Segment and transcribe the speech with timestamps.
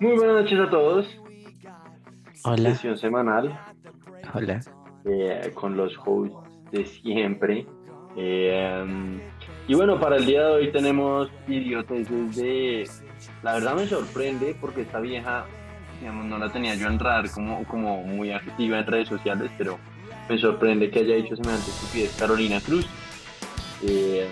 [0.00, 1.06] Muy buenas noches a todos.
[2.44, 2.70] Hola.
[2.72, 3.58] Sesión semanal
[4.34, 4.60] Hola.
[5.04, 6.36] eh, con los hosts
[6.70, 7.66] de siempre.
[8.16, 9.20] Eh,
[9.66, 12.88] y bueno, para el día de hoy tenemos idioteces de...
[13.42, 15.46] La verdad me sorprende porque esta vieja,
[16.00, 19.78] digamos, no la tenía yo en radar como, como muy activa en redes sociales, pero
[20.28, 22.86] me sorprende que haya dicho semejante estupidez Carolina Cruz.
[23.82, 24.28] Eh,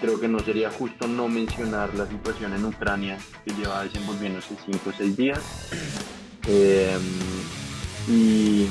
[0.00, 4.90] creo que no sería justo no mencionar la situación en Ucrania que lleva desenvolviéndose 5
[4.90, 5.40] o 6 días.
[6.46, 6.98] Eh,
[8.08, 8.66] y,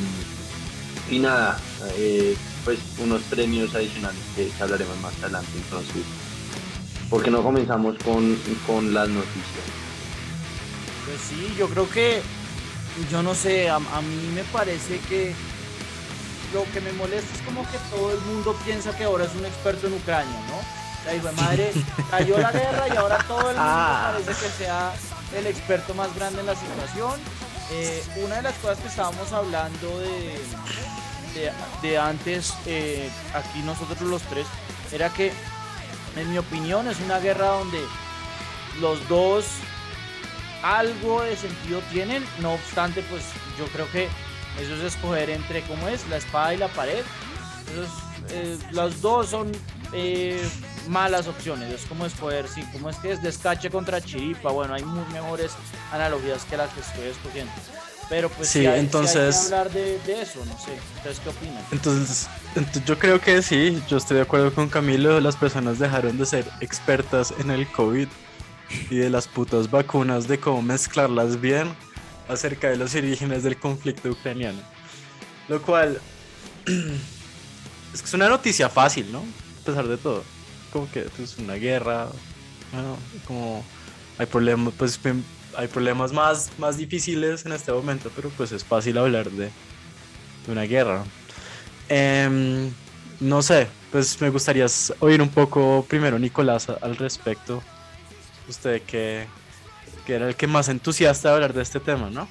[1.19, 1.59] nada,
[1.97, 5.51] eh, pues unos premios adicionales que hablaremos más adelante.
[5.55, 6.03] Entonces,
[7.09, 9.65] ¿por qué no comenzamos con, con las noticias?
[11.05, 12.21] Pues sí, yo creo que,
[13.11, 15.33] yo no sé, a mí me parece que
[16.53, 19.45] lo que me molesta es como que todo el mundo piensa que ahora es un
[19.45, 20.86] experto en Ucrania, ¿no?
[21.07, 21.71] La hijo de madre
[22.11, 24.11] cayó la guerra y ahora todo el mundo Ah.
[24.13, 24.93] parece que sea
[25.37, 27.13] el experto más grande en la situación.
[27.71, 30.39] Eh, una de las cosas que estábamos hablando de,
[31.33, 34.45] de, de antes, eh, aquí nosotros los tres,
[34.91, 35.31] era que,
[36.15, 37.79] en mi opinión, es una guerra donde
[38.79, 39.45] los dos
[40.63, 43.23] algo de sentido tienen, no obstante, pues
[43.59, 44.05] yo creo que
[44.59, 46.07] eso es escoger entre, ¿cómo es?
[46.09, 47.03] La espada y la pared.
[47.67, 47.93] Entonces,
[48.31, 49.51] eh, las dos son
[49.93, 50.41] eh,
[50.87, 54.83] malas opciones, es como escoger, sí, como es que es descache contra chiripa, bueno, hay
[54.83, 55.51] muy mejores
[55.91, 57.51] analogías que las que estoy escogiendo.
[58.09, 61.19] Pero pues Sí, hay, sí entonces- hay que hablar de, de eso, no sé, ¿ustedes
[61.19, 61.63] qué opinan?
[61.71, 66.17] Entonces, ent- yo creo que sí, yo estoy de acuerdo con Camilo, las personas dejaron
[66.17, 68.07] de ser expertas en el COVID
[68.89, 71.75] y de las putas vacunas, de cómo mezclarlas bien
[72.29, 74.59] acerca de los orígenes del conflicto ucraniano.
[75.49, 75.99] Lo cual
[76.65, 79.19] es que es una noticia fácil, ¿no?
[79.19, 80.23] A pesar de todo.
[80.71, 82.07] Como que es una guerra,
[82.71, 83.63] bueno, como
[84.17, 84.99] hay problemas, pues
[85.55, 89.45] hay problemas más, más difíciles en este momento, pero pues es fácil hablar de,
[90.45, 91.03] de una guerra.
[91.89, 92.71] Em,
[93.19, 94.65] no sé, pues me gustaría
[94.99, 97.63] oír un poco primero Nicolás al respecto.
[98.47, 99.25] Usted que,
[100.05, 102.27] que era el que más entusiasta de hablar de este tema, ¿no?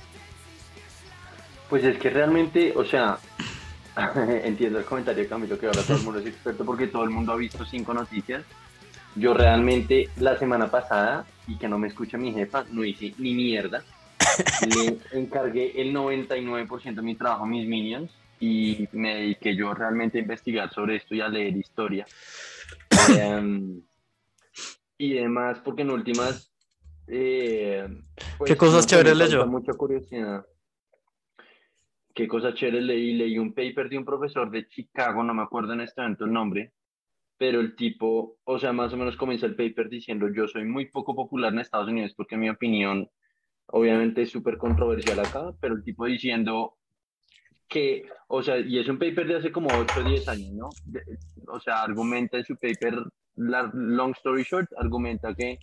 [1.69, 3.19] Pues es que realmente, o sea,
[4.45, 7.11] entiendo el comentario de Camilo que ahora todo el mundo es experto porque todo el
[7.11, 8.45] mundo ha visto cinco noticias.
[9.15, 13.35] Yo realmente la semana pasada, y que no me escucha mi jefa, no hice ni
[13.35, 13.83] mierda.
[14.75, 20.19] Le encargué el 99% de mi trabajo a mis minions y me dediqué yo realmente
[20.19, 22.07] a investigar sobre esto y a leer historia.
[23.19, 23.81] Em,
[24.99, 26.51] y demás, porque en últimas...
[27.07, 27.87] eh,
[28.37, 29.47] pues, ¿Qué cosas no chéveres leyó?
[29.47, 30.45] Mucha curiosidad.
[32.17, 33.15] ¿Qué cosas chéveres leí?
[33.15, 36.33] Leí un paper de un profesor de Chicago, no me acuerdo en este momento el
[36.33, 36.75] nombre,
[37.39, 40.87] pero el tipo, o sea, más o menos comienza el paper diciendo, yo soy muy
[40.91, 43.11] poco popular en Estados Unidos porque mi opinión
[43.69, 46.79] obviamente es súper controversial acá, pero el tipo diciendo
[47.69, 50.79] que, o sea, y es un paper de hace como 8 o 10 años, ¿no?
[51.49, 52.97] O sea, argumenta en su paper,
[53.37, 55.63] la- long story short, argumenta que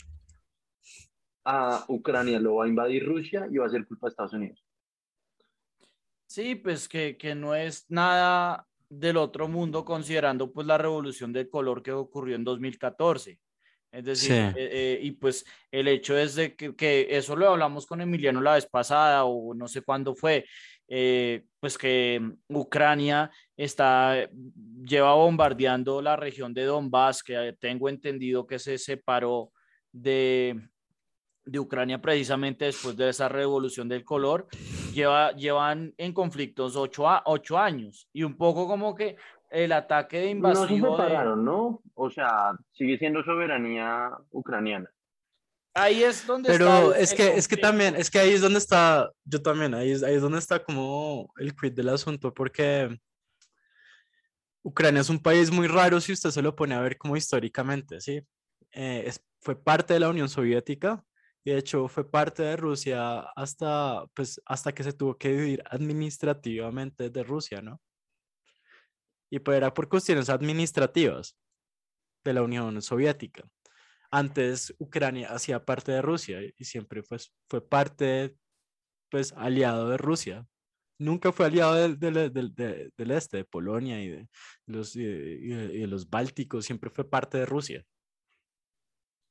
[1.45, 4.62] a Ucrania lo va a invadir Rusia y va a ser culpa de Estados Unidos.
[6.33, 11.47] Sí, pues que, que no es nada del otro mundo considerando pues la revolución del
[11.47, 13.37] color que ocurrió en 2014.
[13.91, 14.33] Es decir, Sí.
[14.33, 18.41] eh, eh, y pues el hecho es de que, que eso lo hablamos con Emiliano
[18.41, 20.43] la vez pasada o no sé cuándo fue,
[20.87, 24.27] eh, pues que Ucrania está,
[24.83, 29.51] lleva bombardeando la región de Donbass, que tengo entendido que se separó
[29.91, 30.59] de,
[31.45, 34.47] de Ucrania precisamente después de esa revolución del color,
[34.93, 39.15] lleva, llevan en conflictos ocho, a- ocho años y un poco como que
[39.49, 41.81] el ataque de No se invasivo de- separaron, ¿no?
[41.95, 44.89] O sea, sigue siendo soberanía ucraniana.
[45.75, 48.59] ahí es donde está Pero es que, es que también, es que ahí es donde
[48.59, 52.95] está, yo también, ahí es, ahí es donde está como el quid del asunto, porque
[54.63, 57.99] Ucrania es un país muy raro si usted se lo pone a ver como históricamente,
[58.01, 58.21] ¿sí?
[58.71, 61.03] Eh, es- fue parte de la Unión Soviética
[61.43, 65.63] y de hecho fue parte de Rusia hasta, pues, hasta que se tuvo que dividir
[65.69, 67.81] administrativamente de Rusia, ¿no?
[69.31, 71.37] Y pues era por cuestiones administrativas
[72.23, 73.43] de la Unión Soviética
[74.11, 77.17] antes Ucrania hacía parte de Rusia y siempre fue,
[77.49, 78.35] fue parte,
[79.09, 80.45] pues, aliado de Rusia.
[80.99, 84.29] Nunca fue aliado del, del- del- de- del este, de Polonia y de
[84.67, 87.83] los, y de los Bálticos, siempre fue parte de Rusia.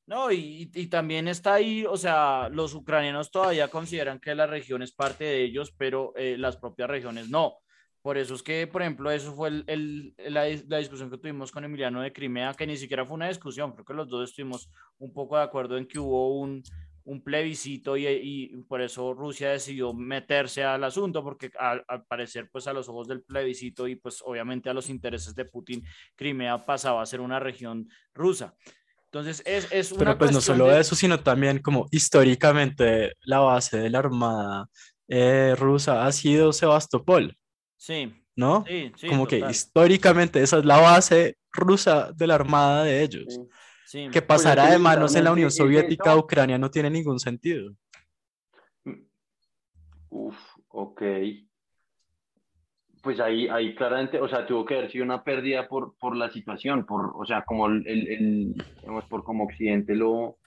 [0.05, 4.81] No, y, y también está ahí, o sea, los ucranianos todavía consideran que la región
[4.81, 7.55] es parte de ellos, pero eh, las propias regiones no.
[8.01, 11.53] Por eso es que, por ejemplo, eso fue el, el- la, la discusión que tuvimos
[11.53, 14.69] con Emiliano de Crimea, que ni siquiera fue una discusión, creo que los dos estuvimos
[14.97, 16.61] un poco de acuerdo en que hubo un,
[17.05, 22.73] un plebiscito y, por eso Rusia decidió meterse al asunto porque al, parecer pues a
[22.73, 25.83] los ojos del plebiscito y pues obviamente a los intereses de Putin,
[26.15, 28.53] Crimea pasaba a ser una región rusa.
[29.13, 33.77] Entonces es, es una Pero pues no solo eso, sino también como históricamente la base
[33.77, 34.67] de la Armada
[35.07, 37.37] eh, rusa ha sido Sebastopol.
[37.77, 38.11] Sí.
[38.35, 38.65] ¿No?
[38.67, 43.39] Sí, sí, como que históricamente esa es la base rusa de la Armada de ellos
[43.91, 47.71] que pues pasará de manos en la Unión Soviética a Ucrania no tiene ningún sentido.
[50.09, 50.35] Uf,
[50.69, 51.01] ok.
[53.03, 56.31] Pues ahí, ahí claramente, o sea, tuvo que haber sido una pérdida por, por la
[56.31, 58.55] situación, por, o sea, como el, el,
[59.09, 60.37] por como Occidente lo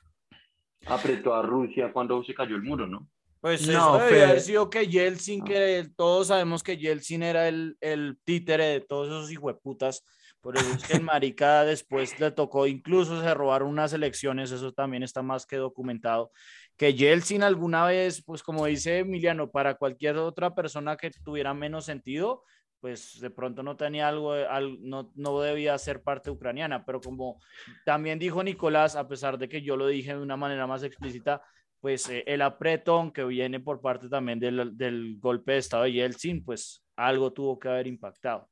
[0.86, 3.06] apretó a Rusia cuando se cayó el muro, ¿no?
[3.40, 8.18] Pues no, debe haber sido que Yeltsin, que todos sabemos que Yeltsin era el, el
[8.24, 10.02] títere de todos esos hijueputas
[10.46, 14.72] por eso es que el marica después le tocó, incluso se robaron unas elecciones, eso
[14.72, 16.30] también está más que documentado.
[16.76, 21.86] Que Yeltsin alguna vez, pues como dice Emiliano, para cualquier otra persona que tuviera menos
[21.86, 22.44] sentido,
[22.80, 24.34] pues de pronto no tenía algo,
[24.80, 27.40] no, no debía ser parte ucraniana, pero como
[27.84, 31.42] también dijo Nicolás, a pesar de que yo lo dije de una manera más explícita,
[31.80, 35.92] pues eh, el apretón que viene por parte también del, del golpe de Estado de
[35.92, 38.48] Yeltsin, pues algo tuvo que haber impactado.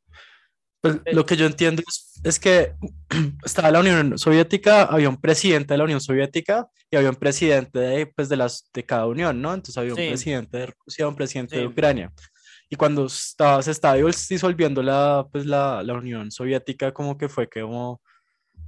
[0.84, 1.82] Pues, lo que yo entiendo
[2.24, 2.74] es, que
[3.42, 7.78] estaba la Unión Soviética, había un presidente de la Unión Soviética y había un presidente
[7.78, 9.54] de, pues, de, las, de cada unión, ¿no?
[9.54, 12.12] Entonces había un presidente de Rusia, un presidente de Ucrania.
[12.68, 17.48] Y cuando estaba, se estaba disolviendo la, pues, la, la Unión Soviética, como que fue
[17.48, 18.02] como,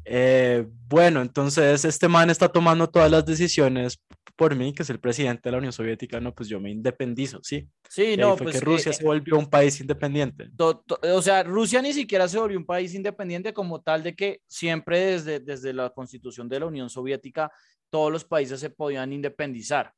[0.08, 4.00] eh, bueno, entonces este man está tomando todas las decisiones
[4.36, 7.40] por mí, que es el presidente de la Unión Soviética, no, pues yo me independizo,
[7.42, 7.68] ¿sí?
[7.88, 10.48] Sí, no, fue pues que Rusia eh, se volvió un país independiente.
[10.58, 15.00] o sea, Rusia ni siquiera se volvió un país independiente como tal de que siempre
[15.00, 17.50] desde, desde la constitución de la Unión Soviética
[17.90, 19.92] todos los países se podían independizar.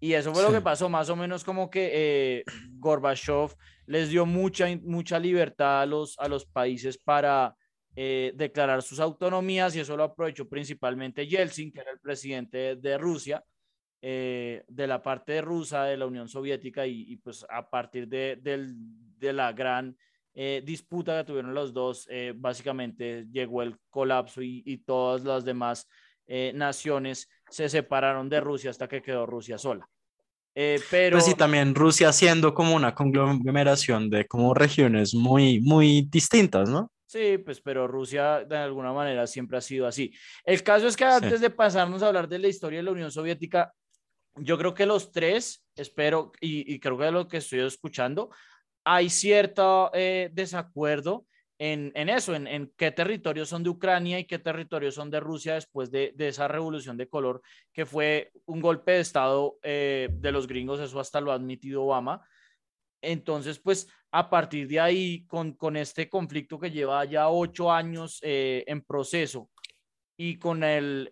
[0.00, 2.44] Y eso fue lo que pasó, más o menos como que eh,
[2.78, 3.56] Gorbachev
[3.86, 7.56] les dio mucha, mucha libertad a los, a los países para
[8.00, 12.96] eh, declarar sus autonomías y eso lo aprovechó principalmente Yeltsin, que era el presidente de
[12.96, 13.42] Rusia,
[14.00, 19.32] eh, de la parte rusa de la Unión Soviética y, pues a partir de, de
[19.32, 19.96] la gran
[20.32, 25.88] eh, disputa que tuvieron los dos, básicamente llegó el colapso y, y todas las demás
[26.54, 29.90] naciones se separaron de Rusia hasta que quedó Rusia sola.
[30.54, 36.70] pero pues sí, también Rusia siendo como una conglomeración de como regiones muy, muy distintas,
[36.70, 36.92] ¿no?
[37.08, 40.12] Sí, pues pero Rusia de alguna manera siempre ha sido así.
[40.44, 43.10] El caso es que antes de pasarnos a hablar de la historia de la Unión
[43.10, 43.72] Soviética,
[44.36, 48.28] yo creo que los tres, espero, y, creo que de lo que estoy escuchando,
[48.84, 51.24] hay cierto eh, desacuerdo
[51.58, 55.20] en, en eso, en, en, qué territorios son de Ucrania y qué territorios son de
[55.20, 57.40] Rusia después de, de esa revolución de color,
[57.72, 61.84] que fue un golpe de Estado eh, de los gringos, eso hasta lo ha admitido
[61.84, 62.22] Obama.
[63.00, 68.18] Entonces, pues a partir de ahí, con, con este conflicto que lleva ya ocho años
[68.22, 69.50] eh, en proceso
[70.16, 71.08] y con el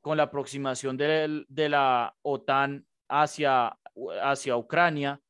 [0.00, 3.76] con la aproximación de, de la OTAN hacia,
[4.22, 5.20] hacia Ucrania,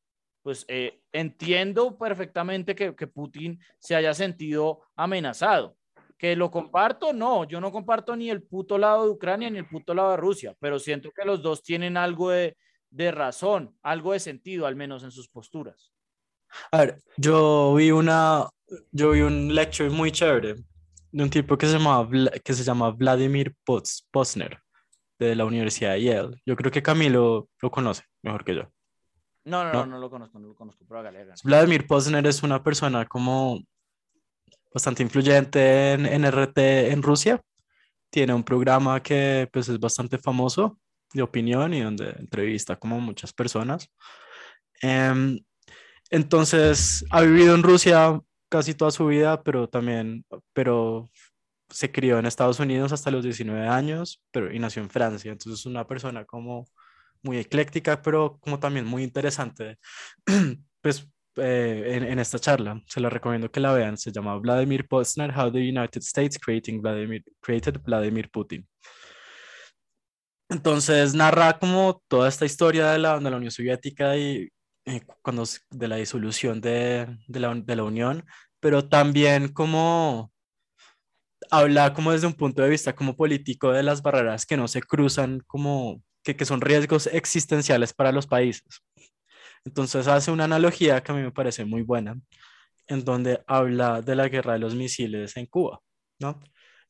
[0.43, 5.77] pues eh, entiendo perfectamente que, que, Putin se haya sentido amenazado.
[6.17, 9.69] Que lo comparto, no, yo no comparto ni el puto lado de Ucrania ni el
[9.69, 12.57] puto lado de Rusia, pero siento que los dos tienen algo de,
[12.91, 15.93] de razón, algo de sentido, al menos en sus posturas.
[16.73, 18.49] A ver, yo vi una,
[18.91, 20.57] yo vi un lecture muy chévere
[21.13, 22.09] de un tipo que se llama,
[22.45, 24.59] que se llama Vladimir Posner,
[25.19, 26.43] de la Universidad de Yale.
[26.45, 28.63] Yo creo que Camilo lo conoce mejor que yo.
[29.45, 31.03] No, no, no, no, lo conozco, no lo conozco, pero
[31.45, 33.61] Vladimir Posner es una persona como
[34.73, 37.41] bastante influyente en, en RT en Rusia.
[38.11, 40.79] Tiene un programa que pues es bastante famoso
[41.13, 43.89] de opinión y donde entrevista como muchas personas.
[44.83, 45.39] Em,
[46.11, 51.11] entonces, ha vivido en Rusia casi toda su vida, pero también, pero
[51.71, 55.33] se crió en Estados Unidos hasta los 19 años, pero y nació en Francia.
[55.33, 56.67] Entonces es una persona como
[57.23, 59.79] muy ecléctica, pero como también muy interesante.
[60.83, 63.97] pues eh, en, en, esta charla, se la recomiendo que la vean.
[63.97, 68.67] Se llama Vladimir Posner, How the United States Creating Vladimir, Created Vladimir Putin.
[70.51, 74.49] Entonces narra como toda esta historia de la, de la Unión Soviética y
[74.85, 78.25] eh, cuando de la disolución de, de, la, de la Unión,
[78.59, 80.33] pero también como
[81.51, 84.83] habla como desde un punto de vista como político de las barreras que no se
[84.83, 88.83] cruzan, como que, que son riesgos existenciales para los países.
[89.65, 92.21] Entonces hace una analogía que a mí me parece muy buena,
[92.89, 95.81] en donde habla de la guerra de los misiles en Cuba,
[96.21, 96.41] ¿no?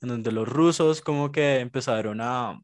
[0.00, 2.58] En donde los rusos como que empezaron a,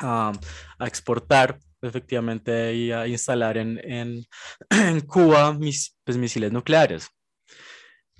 [0.00, 0.32] a,
[0.80, 3.80] exportar efectivamente y a instalar en,
[4.70, 7.08] en, Cuba mis, pues, misiles nucleares.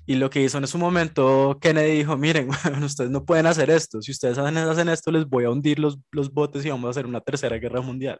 [0.09, 2.49] Y lo que hizo en ese momento, Kennedy dijo, miren,
[2.83, 4.01] ustedes no pueden hacer esto.
[4.01, 7.05] Si ustedes hacen, esto, les voy a hundir los, los botes y vamos a hacer
[7.05, 8.17] una tercera guerra mundial.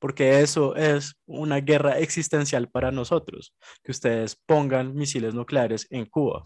[0.00, 6.44] Porque eso es una guerra existencial para nosotros, que ustedes pongan misiles nucleares en Cuba.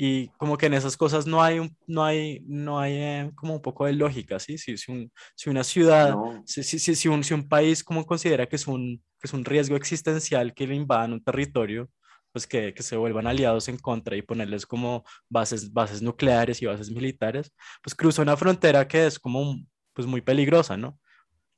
[0.00, 3.54] Y como que en esas cosas no hay, un, no hay, no hay eh, como
[3.54, 4.56] un poco de lógica, ¿sí?
[4.56, 6.14] Si, si, un, si una ciudad,
[6.46, 9.44] si, si, si, un, si un país como considera que es un, que es un
[9.44, 11.90] riesgo existencial que le invadan un territorio,
[12.30, 16.66] pues que, que, se vuelvan aliados en contra y ponerles como bases, bases nucleares y
[16.66, 17.52] bases militares,
[17.82, 19.56] pues cruza una frontera que es como
[19.94, 20.96] pues muy peligrosa, ¿no?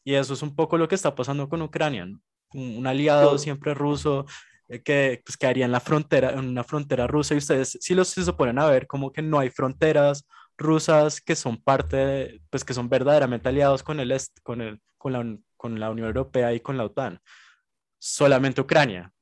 [0.02, 2.22] Y eso es un poco lo que está pasando con Ucrania, ¿no?
[2.54, 4.26] un, aliado siempre ruso
[4.84, 8.32] que, pues, que en la frontera, en una frontera rusa y ustedes si los se
[8.32, 12.88] ponen a ver como que no hay fronteras rusas que son parte, pues que son
[12.88, 16.84] verdaderamente aliados con el, con, el, con, la, con la Unión Europea y con la
[16.84, 17.20] OTAN.
[17.98, 19.12] Solamente Ucrania,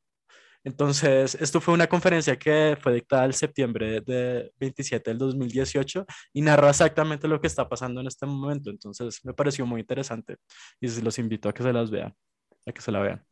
[0.65, 6.43] entonces, esto fue una conferencia que fue dictada el septiembre de 27 del 2018 y
[6.43, 8.69] narra exactamente lo que está pasando en este momento.
[8.69, 10.37] Entonces, me pareció muy interesante
[10.79, 12.15] y los invito a que se las vean,
[12.67, 13.25] a que se la vean.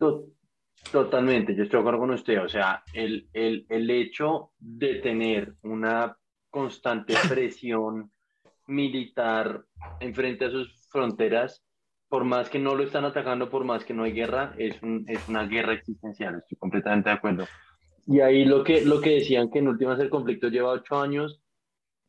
[0.91, 2.43] Totalmente, yo estoy de acuerdo con usted.
[2.43, 6.17] O sea, el, el, el hecho de tener una
[6.51, 8.11] constante presión
[8.67, 9.65] militar
[10.01, 11.67] en frente a sus fronteras
[12.09, 15.05] por más que no lo están atacando, por más que no hay guerra, es, un,
[15.09, 17.47] es una guerra existencial, estoy completamente de acuerdo.
[18.07, 21.41] Y ahí lo que, lo que decían que en últimas el conflicto lleva ocho años,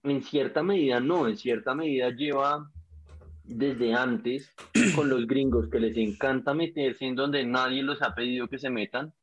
[0.04, 2.70] en cierta medida no, en cierta medida lleva
[3.48, 4.54] desde antes
[4.96, 8.70] con los gringos que les encanta meterse en donde nadie los ha pedido que se
[8.70, 9.14] metan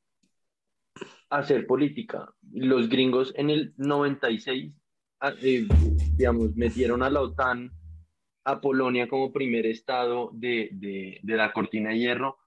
[1.30, 2.32] a hacer política.
[2.52, 4.74] Los gringos en el 96,
[5.20, 5.66] ah, eh,
[6.16, 7.70] digamos, metieron a la OTAN
[8.44, 12.38] a Polonia como primer estado de, de, de, la cortina de hierro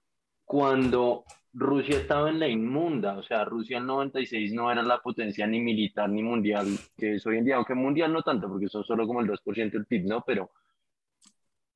[0.44, 5.46] cuando Rusia estaba en la inmunda, o sea, Rusia en 96 no era la potencia
[5.46, 8.84] ni militar ni mundial que es hoy en día, aunque mundial no tanto, porque son
[8.84, 10.22] solo como el 2% del PIB, ¿no?
[10.24, 10.50] Pero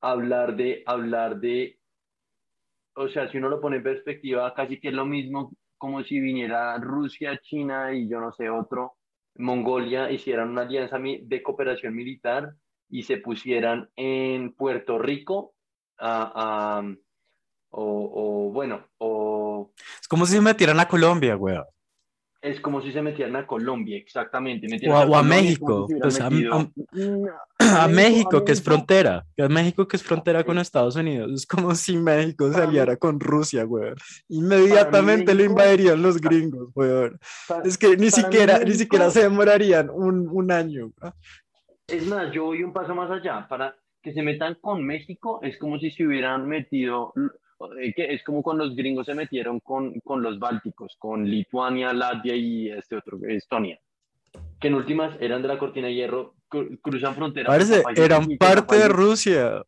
[0.02, 1.78] hablar de, hablar de,
[2.94, 6.20] o sea, si uno lo pone en perspectiva, casi que es lo mismo como si
[6.20, 8.96] viniera Rusia, China y yo no sé, otro,
[9.36, 12.52] Mongolia, hicieran una alianza de cooperación militar
[12.88, 15.54] y se pusieran en Puerto Rico
[15.98, 16.82] a,
[17.70, 19.72] o, bueno, o...
[20.00, 21.56] Es como si se metieran a Colombia, güey.
[22.42, 24.66] Es como si se metieran a Colombia, exactamente.
[24.90, 25.86] O a, México.
[26.00, 26.20] Pues
[27.58, 29.24] a, México, que es frontera.
[29.38, 31.30] A México, que es frontera con Estados Unidos.
[31.32, 33.92] Es como si México se aliara con Rusia, güey.
[34.28, 37.12] Inmediatamente lo invadirían los gringos, güey.
[37.64, 40.90] Es que ni siquiera, ni siquiera se demorarían un, un año.
[41.86, 43.46] Es más, yo voy un paso más allá.
[43.48, 47.12] Para que se metan con México es como si se hubieran metido,
[47.94, 52.34] que es como cuando los gringos se metieron con, con los bálticos, con Lituania, Latvia
[52.34, 53.78] y este otro, Estonia,
[54.60, 57.48] que en últimas eran de la cortina de hierro, cruzan fronteras.
[57.48, 59.64] Parece, eran parte de Rusia.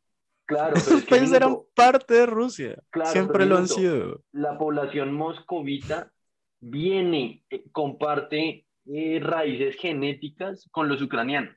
[0.47, 0.75] Claro,
[1.09, 2.77] pero es eran parte de Rusia.
[3.05, 4.23] Siempre lo han sido.
[4.33, 6.13] La población moscovita
[6.61, 11.57] viene, eh, comparte eh, raíces genéticas con los ucranianos.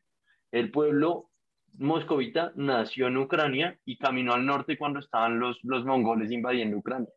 [0.52, 1.27] El pueblo
[1.78, 7.10] moscovita nació en Ucrania y caminó al norte cuando estaban los, los mongoles invadiendo Ucrania.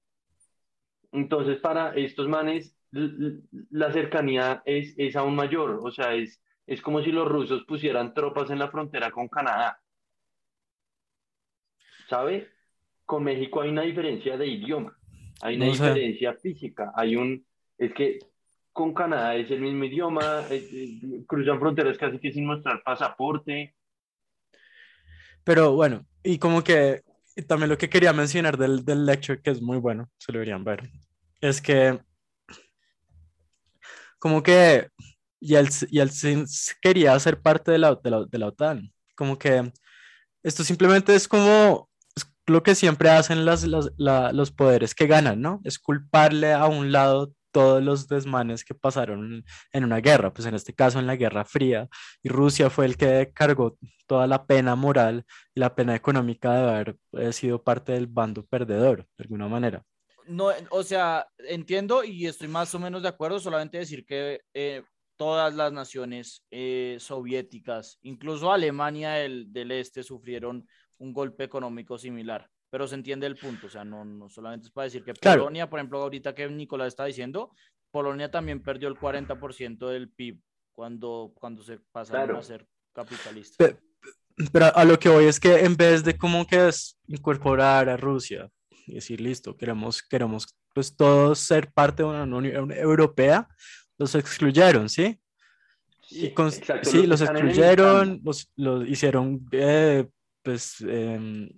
[1.13, 7.03] Entonces, para estos manes, la cercanía es, es aún mayor, o sea, es, es como
[7.03, 9.81] si los rusos pusieran tropas en la frontera con Canadá.
[12.09, 12.49] ¿Sabe?
[13.05, 14.97] Con México hay una diferencia de idioma,
[15.43, 17.45] hay una diferencia física, hay un,
[17.79, 18.19] es que
[18.73, 23.75] con Canadá es el mismo idioma, eh, eh, cruzan fronteras casi que sin mostrar pasaporte.
[25.45, 27.03] Pero bueno, y como que
[27.47, 30.65] también lo que quería mencionar del, del lecture, que es muy bueno, se lo deberían
[30.65, 30.91] ver,
[31.41, 31.99] es que
[34.19, 34.89] como que
[35.41, 36.11] y y él
[36.83, 38.93] quería ser parte de la, de la, de la OTAN.
[39.17, 39.73] Como que
[40.43, 41.89] esto simplemente es como
[42.47, 45.61] lo que siempre hacen las, las, los poderes que ganan, ¿no?
[45.65, 50.55] Es culparle a un lado todos los desmanes que pasaron en una guerra, pues en
[50.55, 51.89] este caso en la Guerra Fría,
[52.23, 53.77] y Rusia fue el que cargó
[54.07, 58.45] toda la pena moral y la pena económica de haber eh, sido parte del bando
[58.45, 59.85] perdedor, de alguna manera.
[60.27, 64.83] No, o sea, entiendo y estoy más o menos de acuerdo, solamente decir que eh,
[65.17, 70.67] todas las naciones eh, soviéticas, incluso Alemania del, del Este, sufrieron
[70.99, 74.73] un golpe económico similar pero se entiende el punto, o sea, no, no solamente es
[74.73, 77.53] para decir que Polonia, por ejemplo, ahorita que Nicolás está diciendo,
[77.91, 80.41] Polonia también perdió el 40% del PIB
[80.73, 83.77] cuando, cuando se pasaron a ser capitalistas.
[84.53, 87.97] pero a lo que voy es que en vez de como que es incorporar a
[87.97, 88.49] Rusia
[88.87, 93.49] y decir, listo, queremos, queremos pues todos ser parte de una Unión Europea,
[93.99, 95.21] los excluyeron, ¿sí?
[96.03, 96.33] Sí,
[96.83, 100.09] sí los, excluyeron, los, los, hicieron eh,
[100.43, 101.49] pues em,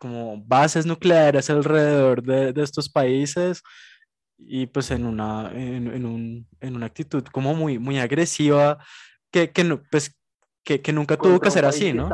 [0.00, 3.62] como bases nucleares alrededor de, de, estos países
[4.38, 8.78] y pues en una, en, en, un, en una actitud como muy, muy agresiva
[9.30, 10.18] que, que no, pues
[10.64, 12.08] que, que nunca tuvo que ser así, ¿no?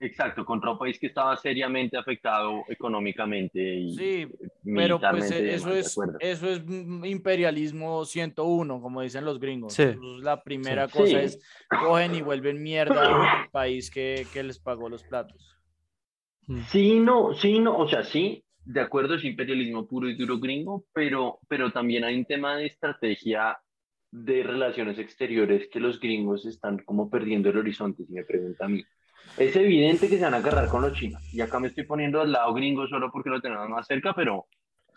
[0.00, 3.58] exacto, contra un país que estaba seriamente afectado económicamente.
[3.58, 4.28] Y sí,
[4.64, 6.62] pero pues eso es, eso es
[7.04, 9.74] imperialismo 101, como dicen los gringos.
[9.74, 9.94] Sí.
[10.22, 11.38] la primera cosa es,
[11.68, 15.55] cogen y vuelven mierda al país que, que les pagó los platos.
[16.46, 16.60] Mm.
[16.68, 20.84] Sí, no, sí, no, o sea, sí, de acuerdo, es imperialismo puro y duro gringo,
[20.92, 23.58] pero, pero también hay un tema de estrategia
[24.10, 28.68] de relaciones exteriores que los gringos están como perdiendo el horizonte, si me pregunta a
[28.68, 28.82] mí.
[29.36, 31.22] Es evidente que se van a agarrar con los chinos.
[31.32, 34.46] Y acá me estoy poniendo al lado gringo solo porque lo tenemos más cerca, pero,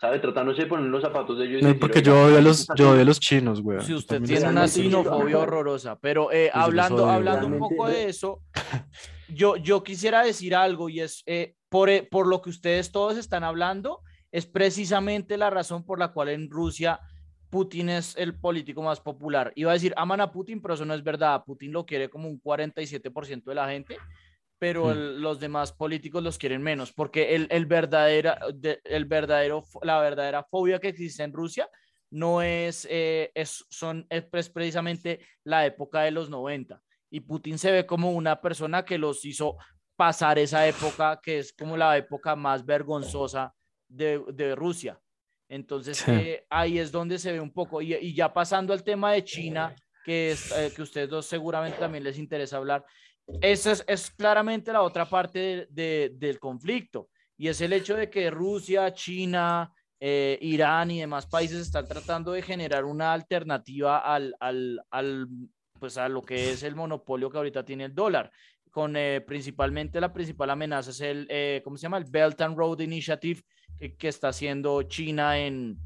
[0.00, 0.18] ¿sabe?
[0.18, 1.62] Tratándose de poner los zapatos de ellos.
[1.62, 3.80] No, porque yo odio a los, yo odio los chinos, güey.
[3.82, 5.98] Si usted tiene una sinofobia horrorosa.
[6.00, 8.42] Pero eh, pues hablando, hablando un poco de eso,
[9.34, 13.16] yo, yo quisiera decir algo y es eh, por, eh, por lo que ustedes todos
[13.16, 14.00] están hablando,
[14.32, 17.00] es precisamente la razón por la cual en Rusia
[17.50, 19.52] Putin es el político más popular.
[19.56, 21.42] Iba a decir, aman a Putin, pero eso no es verdad.
[21.44, 23.98] Putin lo quiere como un 47% de la gente,
[24.58, 25.20] pero hmm.
[25.20, 28.38] los demás políticos los quieren menos, porque el, el, verdadera,
[28.84, 31.68] el verdadero, la verdadera fobia que existe en Rusia
[32.10, 36.80] no es, eh, es, son, es precisamente la época de los 90.
[37.10, 39.56] Y Putin se ve como una persona que los hizo
[39.96, 43.54] pasar esa época, que es como la época más vergonzosa
[43.88, 44.98] de, de Rusia.
[45.50, 47.82] Entonces, eh, ahí es donde se ve un poco.
[47.82, 52.04] Y, ya pasando al tema de China, que, es, eh, que ustedes dos seguramente también
[52.04, 52.84] les interesa hablar,
[53.42, 57.10] esa es, es claramente la otra parte de, del conflicto.
[57.36, 62.32] Y es el hecho de que Rusia, China, eh, Irán y demás países están tratando
[62.32, 65.26] de generar una alternativa al, al, al,
[65.80, 68.30] pues a lo que es el monopolio que ahorita tiene el dólar
[68.70, 68.94] con
[69.26, 71.98] principalmente la principal amenaza es el, ¿cómo se llama?
[71.98, 73.42] El Belt and Road Initiative,
[73.98, 75.76] que, está haciendo China en,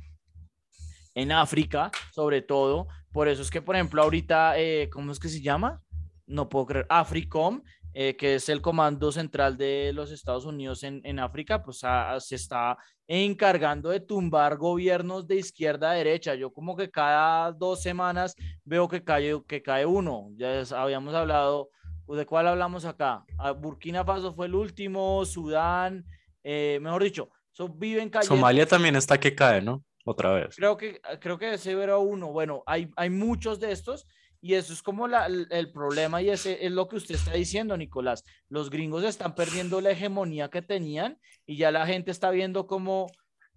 [1.15, 2.89] en África, sobre todo.
[3.13, 5.83] Por eso es que, por ejemplo, ahorita, eh, ¿cómo es que se llama?
[6.27, 7.63] No puedo creer, AFRICOM,
[7.95, 11.83] eh, que es el comando central de los Estados Unidos en, en África, pues
[12.19, 12.77] se está
[13.07, 16.35] encargando de tumbar gobiernos de izquierda a derecha.
[16.35, 20.31] Yo como que cada dos semanas veo que cae, que cae uno.
[20.37, 21.71] Ya habíamos hablado,
[22.09, 23.25] ¿de cuál hablamos acá?
[23.39, 26.05] Ah, Burkina Faso fue el último, Sudán,
[26.43, 27.31] eh, mejor dicho,
[27.77, 29.85] viven Somalia también está que cae, ¿no?
[30.05, 30.57] Otra vez.
[30.57, 32.31] Creo que, creo que ese era uno.
[32.31, 34.07] Bueno, hay, hay muchos de estos
[34.45, 37.79] y eso es como la, el, problema y ese es lo que usted está diciendo,
[37.79, 38.25] Nicolás.
[38.51, 43.07] Los gringos están perdiendo la hegemonía que tenían y ya la gente está viendo como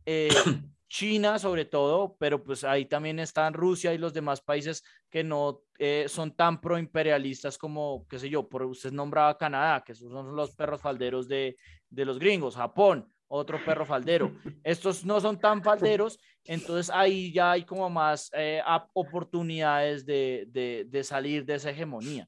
[0.06, 0.30] eh,
[0.88, 5.62] China sobre todo, pero pues ahí también están Rusia y los demás países que no
[5.78, 10.56] eh, son tan proimperialistas como, qué sé yo, por usted nombraba Canadá, que son los
[10.56, 11.58] perros falderos de,
[11.90, 14.32] de los gringos, Japón otro perro faldero.
[14.64, 18.62] Estos no son tan falderos, entonces ahí ya hay como más eh,
[18.94, 22.28] oportunidades de, de, salir de esa hegemonía.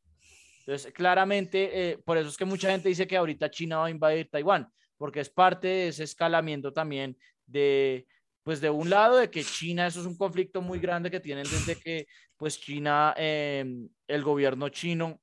[0.60, 3.92] Entonces, claramente, eh, por eso es que mucha gente dice que ahorita China va a
[3.92, 8.06] invadir Taiwán, porque es parte de ese escalamiento también de,
[8.44, 11.46] pues de un lado, de que China, eso es un conflicto muy grande que tienen
[11.46, 12.06] desde que,
[12.38, 15.20] pues China, em, el gobierno chino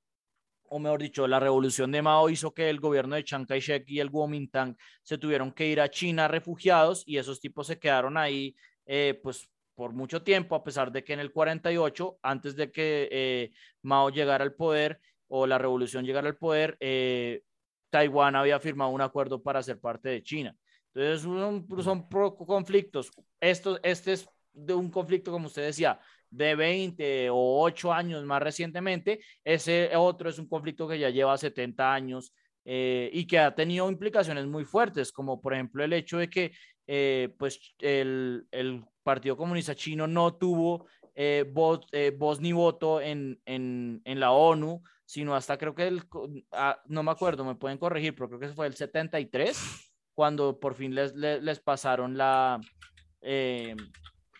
[0.68, 4.00] o mejor dicho, la revolución de Mao hizo que el gobierno de Chiang Kai-shek y
[4.00, 8.56] el Kuomintang se tuvieron que ir a China refugiados y esos tipos se quedaron ahí
[8.86, 13.08] eh, pues por mucho tiempo, a pesar de que en el 48, antes de que
[13.12, 13.50] eh,
[13.82, 17.42] Mao llegara al poder o la revolución llegara al poder, eh,
[17.90, 20.56] Taiwán había firmado un acuerdo para ser parte de China.
[20.94, 23.10] Entonces son, son conflictos.
[23.38, 26.00] Esto, este es de un conflicto, como usted decía,
[26.36, 31.36] de 20 o 8 años más recientemente, ese otro es un conflicto que ya lleva
[31.36, 36.18] 70 años eh, y que ha tenido implicaciones muy fuertes, como por ejemplo el hecho
[36.18, 36.52] de que
[36.86, 41.86] eh, pues el, el, Partido Comunista Chino no tuvo eh, voz,
[42.18, 46.02] voz, ni voto en, en, en, la ONU, sino hasta creo que el,
[46.50, 50.74] ah, no me acuerdo, me pueden corregir, pero creo que fue el 73, cuando por
[50.74, 52.60] fin les, les pasaron la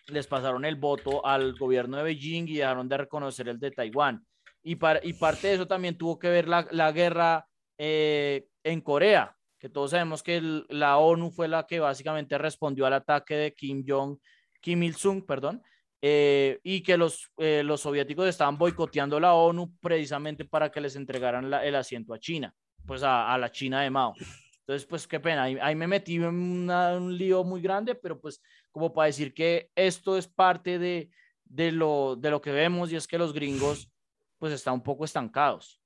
[0.07, 4.25] les pasaron el voto al gobierno de Beijing y dejaron de reconocer el de Taiwán.
[4.63, 9.35] Y, y parte de eso también tuvo que ver la, la guerra eh, en Corea,
[9.59, 13.83] que todos sabemos que la ONU fue la que básicamente respondió al ataque de Kim
[13.87, 14.17] Jong,
[14.61, 15.61] Kim Il-sung, perdón,
[16.01, 20.95] eh, y que los, eh, los soviéticos estaban boicoteando la ONU precisamente para que les
[20.95, 22.53] entregaran el asiento a China.
[22.85, 24.13] pues a, la China de Mao.
[24.59, 28.41] Entonces, pues qué pena, ahí, me metí en un lío muy grande, pero pues
[28.77, 31.09] como para decir que esto es parte de,
[31.45, 33.91] de, lo, de lo que vemos y es que los gringos
[34.37, 35.81] pues están un poco estancados.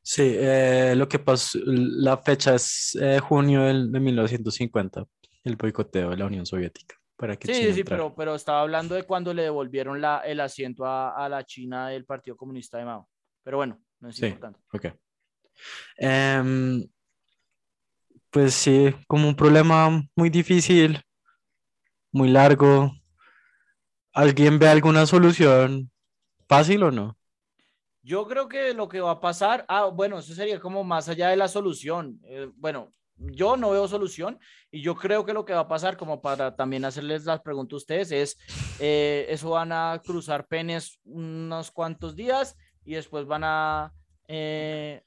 [0.00, 5.04] Sí, eh, lo que pasó, la fecha es eh, junio del, de 1950,
[5.44, 6.96] el boicoteo de la Unión Soviética.
[7.14, 10.86] Para que sí, sí, pero, pero estaba hablando de cuando le devolvieron la, el asiento
[10.86, 13.06] a, a la China del Partido Comunista de Mao.
[13.42, 14.60] Pero bueno, no es importante.
[14.72, 14.86] Ok.
[15.98, 16.88] Em,
[18.30, 21.02] pues sí, como un problema muy difícil,
[22.16, 22.92] muy largo.
[24.12, 25.90] ¿Alguien ve alguna solución
[26.48, 27.16] fácil o no?
[28.02, 31.28] Yo creo que lo que va a pasar, ah, bueno, eso sería como más allá
[31.28, 32.18] de la solución.
[32.24, 34.38] Eh, bueno, yo no veo solución
[34.70, 37.74] y yo creo que lo que va a pasar, como para también hacerles las preguntas
[37.74, 38.38] a ustedes, es
[38.78, 43.92] eh, eso van a cruzar penes unos cuantos días y después van a,
[44.28, 45.02] eh,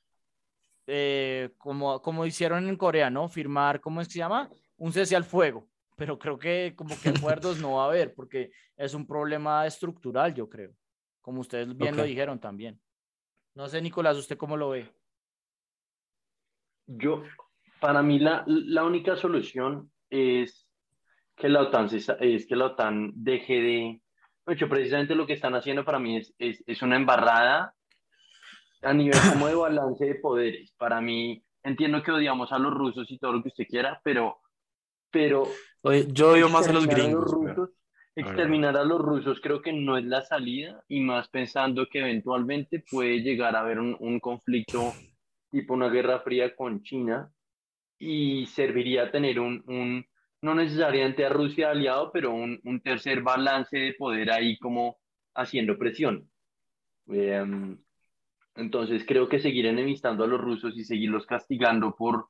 [1.58, 3.30] como, como hicieron en Corea, ¿no?
[3.30, 4.50] Firmar, ¿cómo es que se llama?
[4.78, 5.68] Un cese al fuego.
[6.00, 10.34] Pero creo que como que acuerdos no va a haber porque es un problema estructural,
[10.34, 10.72] yo creo.
[11.22, 12.80] Como ustedes bien lo dijeron también.
[13.54, 14.90] No sé, Nicolás, ¿usted cómo lo ve?
[16.88, 17.24] Yo,
[17.82, 20.70] para mí la, la única solución es
[21.36, 21.90] que la OTAN,
[22.22, 24.02] es que la OTAN deje de...
[24.48, 27.76] hecho, precisamente lo que están haciendo para mí es, es, es una embarrada
[28.82, 30.72] a nivel como de balance de poderes.
[30.78, 34.40] Para mí, entiendo que odiamos a los rusos y todo lo que usted quiera, pero...
[35.12, 35.44] pero
[35.84, 37.32] yo odio más a los gringos.
[38.16, 42.84] exterminar a los rusos creo que no es la salida y más pensando que eventualmente
[42.92, 44.94] puede llegar a haber un, un conflicto
[45.50, 47.32] tipo una guerra fría con China
[47.98, 50.06] y serviría tener un, un
[50.42, 54.98] no necesariamente a Rusia aliado, pero un, un, tercer balance de poder ahí como
[55.36, 56.30] haciendo presión.
[57.08, 57.78] Em,
[58.56, 62.30] entonces creo que seguir enemistando a los rusos y seguirlos castigando por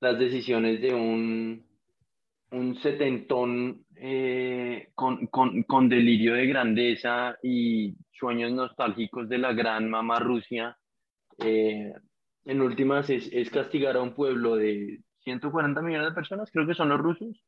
[0.00, 1.67] las decisiones de un,
[2.50, 9.90] un setentón eh, con, con, con, delirio de grandeza y sueños nostálgicos de la gran
[9.90, 10.76] mamá Rusia,
[11.38, 11.92] eh,
[12.44, 16.74] en últimas es, es castigar a un pueblo de 140 millones de personas, creo que
[16.74, 17.44] son los rusos,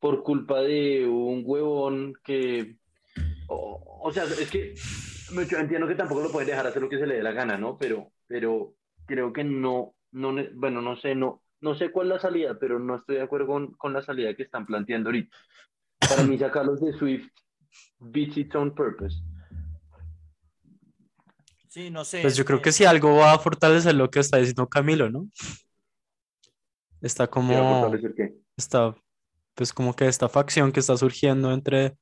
[0.00, 2.76] por culpa de un huevón que...
[3.46, 4.74] O, sea, es que
[5.48, 7.58] yo entiendo que tampoco lo puede dejar hacer lo que se le dé la gana,
[7.58, 7.76] ¿no?
[7.78, 8.74] Pero, pero
[9.06, 12.78] creo que no, no, bueno, no sé, no, no sé cuál es la salida, pero
[12.78, 15.36] no estoy de acuerdo con, con la salida que están planteando ahorita.
[16.00, 17.28] Para mí sacarlos de Swift
[17.98, 19.16] beats its own purpose.
[21.68, 22.20] Sí, no sé.
[22.20, 25.28] Pues yo creo que si algo va a fortalecer lo que está diciendo Camilo, ¿no?
[27.00, 27.90] Está como...
[28.56, 28.94] Está,
[29.54, 31.96] pues como que esta facción que está surgiendo entre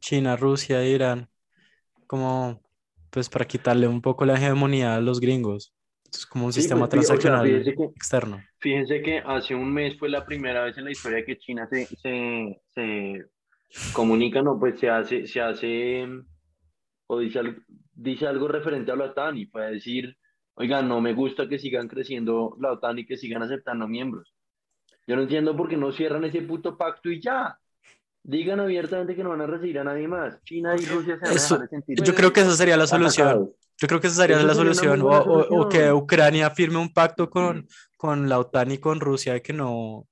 [0.00, 1.28] China, Rusia e Irán,
[2.06, 2.62] como
[3.10, 5.74] pues para quitarle un poco la hegemonía a los gringos.
[6.12, 7.46] Es como un sistema pues, transaccional
[7.96, 8.42] externo.
[8.58, 11.86] Fíjense que hace un mes fue la primera vez en la historia que China se,
[11.86, 13.26] se, se
[13.92, 16.08] comunica, no, pues se hace, se hace
[17.08, 17.40] o dice,
[17.94, 20.16] dice algo referente a la OTAN y puede decir,
[20.54, 24.34] oigan, no me gusta que sigan creciendo la OTAN y que sigan aceptando miembros.
[25.06, 27.58] Yo no entiendo por qué no cierran ese puto pacto y ya.
[28.22, 30.42] Digan abiertamente que no van a recibir a nadie más.
[30.44, 32.02] China y Rusia se van a dejar de sentir.
[32.02, 33.50] Yo creo que esa sería la solución.
[33.80, 35.02] Yo creo que esa sería la solución.
[35.02, 39.52] O, o, que Ucrania firme un pacto con, con la OTAN y con Rusia que
[39.52, 40.08] no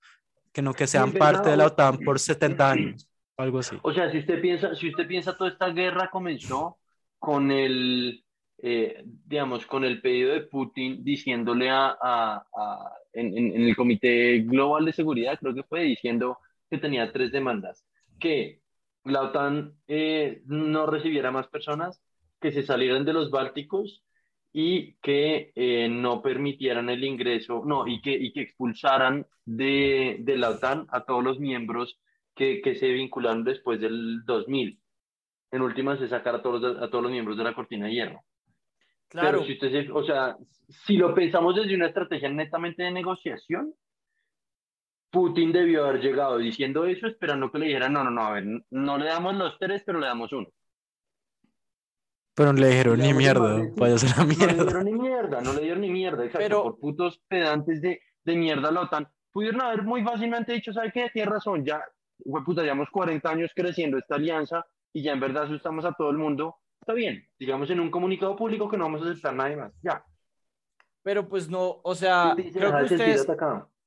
[0.53, 3.11] que no que sean parte de la OTAN por 70 años.
[3.37, 3.77] Algo así.
[3.83, 6.79] O sea, si usted piensa, si usted piensa toda esta guerra comenzó
[7.19, 8.25] con el,
[8.59, 14.85] eh, digamos, con el pedido de Putin diciéndole a, a, a en, el Comité Global
[14.85, 16.39] de Seguridad, creo que fue diciendo
[16.71, 17.85] que tenía tres demandas,
[18.19, 18.61] que
[19.05, 22.03] la OTAN eh, no recibiera más personas,
[22.41, 24.05] que se salieran de los Bálticos
[24.53, 30.37] y que eh, no permitieran el ingreso, no, y que, y que expulsaran de, de
[30.39, 32.01] la OTAN a todos los miembros
[32.35, 34.81] que, que, se vincularon después del 2000.
[35.51, 38.25] En últimas, se sacar a todos, a todos los miembros de la cortina de hierro.
[39.09, 39.45] Claro.
[39.45, 40.37] Pero si usted, o sea,
[40.69, 43.75] si lo pensamos desde una estrategia netamente de negociación,
[45.11, 48.45] Putin debió haber llegado diciendo eso, esperando que le dijeran, no, no, no, a ver,
[48.71, 50.49] no le damos los tres, pero le damos uno.
[52.37, 54.53] Pero no le dijeron ni mierda, vaya a la mierda.
[54.53, 56.63] No le dieron ni mierda, no le dieron ni mierda, exacto, pero...
[56.65, 59.09] por putos pedantes de, de mierda la OTAN.
[59.33, 61.09] Pudieron haber muy fácilmente dicho, ¿sabe qué?
[61.11, 61.83] Tiene razón, ya,
[62.45, 66.19] puta, llevamos 40 años creciendo esta alianza y ya en verdad asustamos a todo el
[66.19, 69.73] mundo, está bien, digamos en un comunicado público que no vamos a aceptar nadie más,
[69.83, 70.05] ya.
[71.03, 73.27] Pero pues no, o sea, creo que ustedes,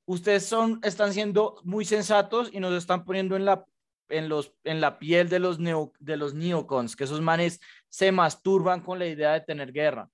[0.06, 3.64] ustedes son, están siendo muy sensatos y nos están poniendo en la,
[4.10, 8.12] en los, en la piel de los, neo, de los neocons, que esos manes se
[8.12, 10.08] masturban con la idea de tener guerra.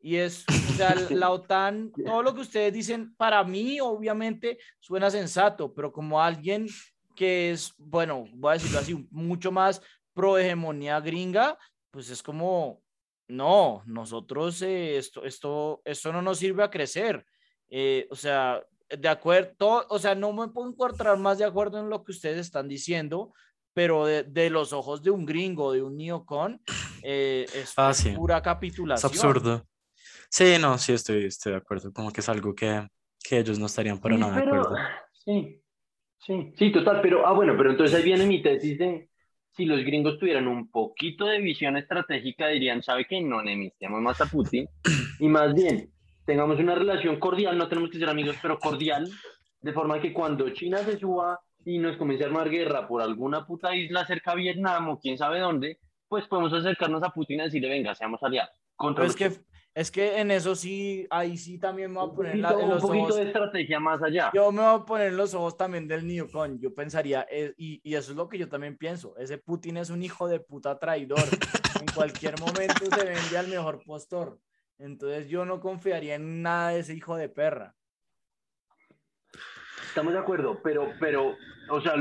[0.00, 5.10] Y es, o sea, la OTAN, todo lo que ustedes dicen, para mí obviamente suena
[5.10, 6.66] sensato, pero como alguien
[7.14, 9.80] que es, bueno, voy a decirlo así, mucho más
[10.12, 11.56] pro hegemonía gringa,
[11.90, 12.82] pues es como,
[13.28, 17.24] no, nosotros eh, esto, esto, esto no nos sirve a crecer.
[17.68, 18.62] Eh, o sea,
[18.98, 22.38] de acuerdo, o sea, no me puedo encontrar más de acuerdo en lo que ustedes
[22.38, 23.32] están diciendo,
[23.74, 26.60] pero de, los ojos de un gringo, de un neocon,
[27.02, 29.10] eh, es ah, pura capitulación.
[29.10, 29.66] Es absurdo.
[30.28, 31.92] Sí, no, sí, estoy, estoy de acuerdo.
[31.92, 32.86] Como que es algo que,
[33.22, 34.76] que ellos no estarían para nada de acuerdo.
[35.12, 35.62] Sí,
[36.18, 37.00] sí, sí, total.
[37.02, 39.08] Pero, ah, bueno, pero entonces ahí viene mi tesis de
[39.54, 43.20] si los gringos tuvieran un poquito de visión estratégica, dirían, ¿sabe qué?
[43.20, 44.66] No necesitamos más a Putin.
[45.18, 45.92] Y más bien,
[46.24, 49.08] tengamos una relación cordial, no tenemos que ser amigos, pero cordial,
[49.60, 53.46] de forma que cuando China se suba y nos comience a armar guerra por alguna
[53.46, 57.44] puta isla cerca a Vietnam o quién sabe dónde, pues podemos acercarnos a Putin y
[57.44, 58.54] decirle, venga, seamos aliados.
[58.76, 59.32] Contra es, que,
[59.74, 62.82] es que en eso sí, ahí sí también me voy a poner la, en los
[62.82, 64.30] un poquito de estrategia más allá.
[64.34, 66.58] Yo me voy a poner los ojos también del Newcon.
[66.60, 69.90] Yo pensaría, eh, y, y, eso es lo que yo también pienso, ese Putin es
[69.90, 71.22] un hijo de puta traidor.
[71.80, 74.38] en cualquier momento se vende al mejor postor.
[74.82, 77.76] Entonces yo no confiaría en nada de ese hijo de perra.
[79.86, 81.36] Estamos de acuerdo, pero, pero,
[81.70, 81.94] o sea,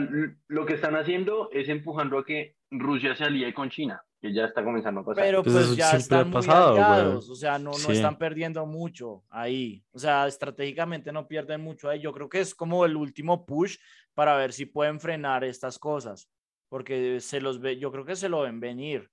[0.47, 4.45] lo que están haciendo es empujando a que Rusia se alíe con China, que ya
[4.45, 5.23] está comenzando a pasar.
[5.23, 9.83] Pero pues, pues ya están muy aliados, o sea, no, no están perdiendo mucho ahí.
[9.91, 11.99] O sea, estratégicamente no pierden mucho ahí.
[11.99, 13.77] Yo creo que es como el último push
[14.15, 16.29] para ver si pueden frenar estas cosas,
[16.69, 19.11] porque se los ve, yo creo que se lo ven venir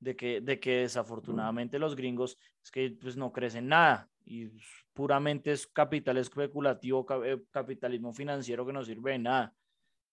[0.00, 4.50] de que, de que desafortunadamente los gringos es que pues no crecen nada y
[4.92, 9.54] puramente es capital especulativo, eh, capitalismo financiero que no sirve de nada.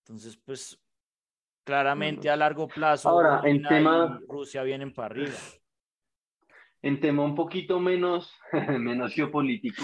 [0.03, 0.79] Entonces, pues
[1.63, 5.33] claramente a largo plazo Ahora, en tema, Rusia vienen para arriba.
[6.81, 8.31] En tema un poquito menos,
[8.79, 9.83] menos geopolítico,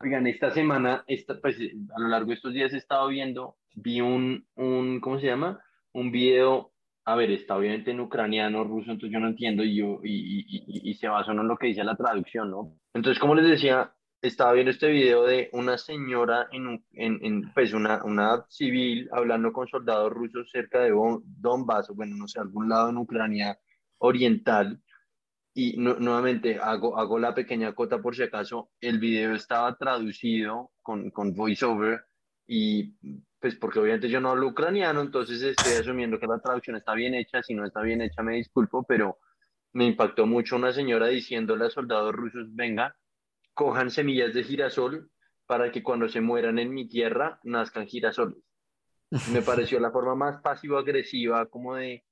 [0.00, 4.00] oigan, esta semana, esta, pues, a lo largo de estos días he estado viendo, vi
[4.00, 5.62] un, un ¿cómo se llama?
[5.92, 6.69] Un video
[7.04, 10.90] a ver, está obviamente en ucraniano, ruso, entonces yo no entiendo y, yo, y, y,
[10.90, 12.76] y, se basa en lo que dice la traducción, ¿no?
[12.94, 17.72] Entonces, como les decía, estaba viendo este video de una señora, en, en, en pues
[17.72, 20.92] una, una civil, hablando con soldados rusos cerca de
[21.24, 23.58] Donbass, bueno, no sé, algún lado en Ucrania
[23.98, 24.80] oriental.
[25.52, 31.10] Y nuevamente hago, hago la pequeña cota por si acaso, el video estaba traducido con,
[31.10, 32.04] con voiceover
[32.46, 32.94] y
[33.40, 37.14] pues porque obviamente yo no hablo ucraniano, entonces estoy asumiendo que la traducción está bien
[37.14, 39.18] hecha, si no está bien hecha me disculpo, pero
[39.72, 42.94] me impactó mucho una señora diciéndole a soldados rusos, venga,
[43.54, 45.10] cojan semillas de girasol
[45.46, 48.38] para que cuando se mueran en mi tierra nazcan girasoles.
[49.32, 52.04] Me pareció la forma más pasivo-agresiva como de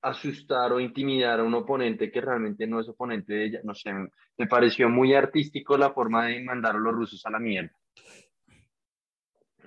[0.00, 3.60] asustar o intimidar a un oponente que realmente no es oponente de ella.
[3.64, 3.92] No sé,
[4.38, 7.76] me pareció muy artístico la forma de mandar a los rusos a la mierda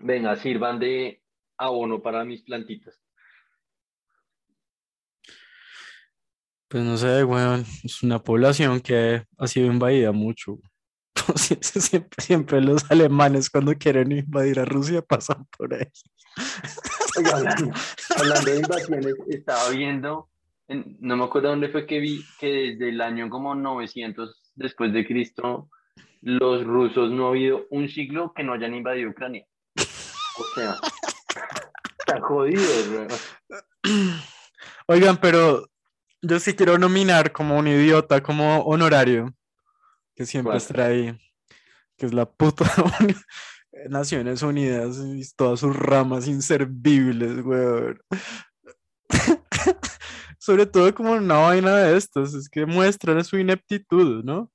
[0.01, 1.21] venga, sirvan de
[1.57, 2.99] abono para mis plantitas.
[6.67, 10.59] Pues no sé, weón, es una población que ha sido invadida mucho.
[12.17, 15.87] Siempre, los alemanes cuando quieren invadir a Rusia pasan por ahí.
[18.17, 20.29] hablando, de invasiones, estaba viendo,
[20.67, 25.07] no me acuerdo dónde fue que vi que desde el año como 900 después de
[25.07, 25.69] Cristo,
[26.21, 29.45] los rusos no ha habido un siglo que no hayan invadido Ucrania.
[30.39, 30.77] O sea,
[31.99, 33.07] está jodido,
[34.87, 35.67] Oigan, pero
[36.21, 39.33] yo sí quiero nominar como un idiota, como honorario,
[40.15, 41.17] que siempre está ahí,
[41.97, 42.65] que es la puta
[43.89, 47.99] Naciones Unidas y todas sus ramas inservibles, weón.
[50.39, 54.51] Sobre todo como una vaina de estas, es que muestran su ineptitud, ¿no?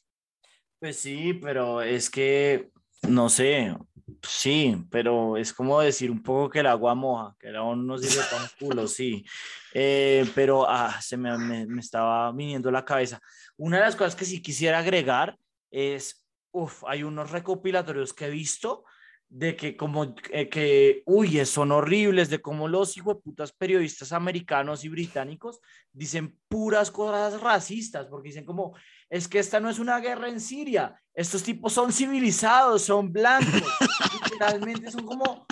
[0.80, 2.70] Pues sí, pero es que,
[3.08, 3.76] no sé,
[4.22, 7.98] Sí, pero es como decir un poco que el agua moja, que el agua no
[7.98, 9.24] sirve para un culo, sí.
[9.74, 13.20] Eh, pero ah, se me, me, estaba viniendo la cabeza.
[13.56, 15.36] Una de las cosas que sí quisiera agregar
[15.70, 18.84] es, uff, hay unos recopilatorios que he visto
[19.34, 22.94] de que como eh, que, uy, son horribles, de cómo los
[23.24, 28.76] putas periodistas americanos y británicos dicen puras cosas racistas, porque dicen como,
[29.08, 33.62] es que esta no es una guerra en Siria, estos tipos son civilizados, son blancos,
[34.24, 35.46] literalmente son como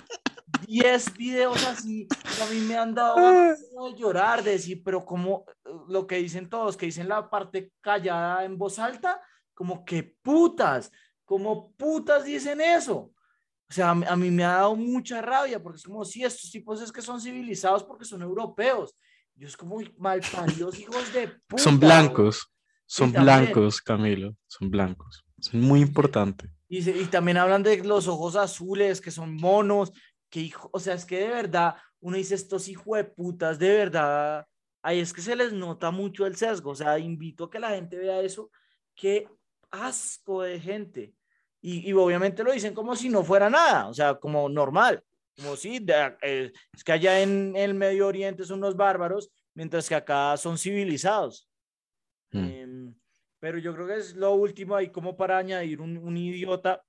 [0.67, 2.07] 10 videos así,
[2.43, 3.57] a mí me han dado de
[3.97, 5.45] llorar, de decir, pero como
[5.89, 9.21] lo que dicen todos, que dicen la parte callada en voz alta,
[9.55, 10.91] como que putas,
[11.25, 13.13] como putas dicen eso.
[13.69, 16.81] O sea, a mí me ha dado mucha rabia porque es como, si estos tipos
[16.81, 18.97] es que son civilizados porque son europeos.
[19.37, 21.63] Yo es como mal paridos hijos de puta.
[21.63, 22.53] Son blancos.
[22.85, 23.53] Son también.
[23.53, 25.25] blancos, Camilo, son blancos.
[25.41, 26.49] Es muy importante.
[26.69, 29.93] Y, se- y también hablan de los ojos azules, que son monos,
[30.29, 33.71] que hijo, o sea, es que de verdad, uno dice estos hijos de putas, de
[33.75, 34.47] verdad,
[34.83, 37.71] ahí es que se les nota mucho el sesgo, o sea, invito a que la
[37.71, 38.51] gente vea eso,
[38.95, 39.29] qué
[39.71, 41.15] asco de gente.
[41.63, 45.03] Y, y obviamente lo dicen como si no fuera nada, o sea, como normal,
[45.37, 49.89] como si de- eh, es que allá en el Medio Oriente son unos bárbaros, mientras
[49.89, 51.49] que acá son civilizados.
[52.33, 52.45] Mm.
[52.45, 52.95] Em,
[53.41, 56.83] pero yo creo que es lo último ahí como para añadir un, idiota,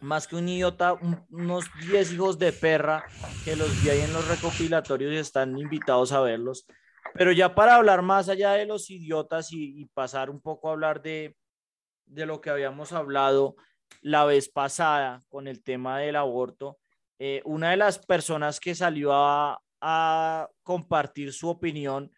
[0.00, 3.04] más que un idiota, un- unos 10 hijos de perra
[3.44, 6.66] que los vi ahí en los recopilatorios y están invitados a verlos.
[7.14, 11.00] Pero ya para hablar más allá de los idiotas y, pasar un poco a hablar
[11.00, 11.36] de,
[12.06, 13.54] de lo que habíamos hablado
[14.02, 16.78] la vez pasada con el tema del aborto,
[17.20, 22.10] eh, una de las personas que salió a compartir su opinión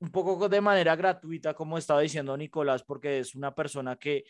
[0.00, 4.24] un poco de manera gratuita, como estaba diciendo Nicolás, porque es una persona que,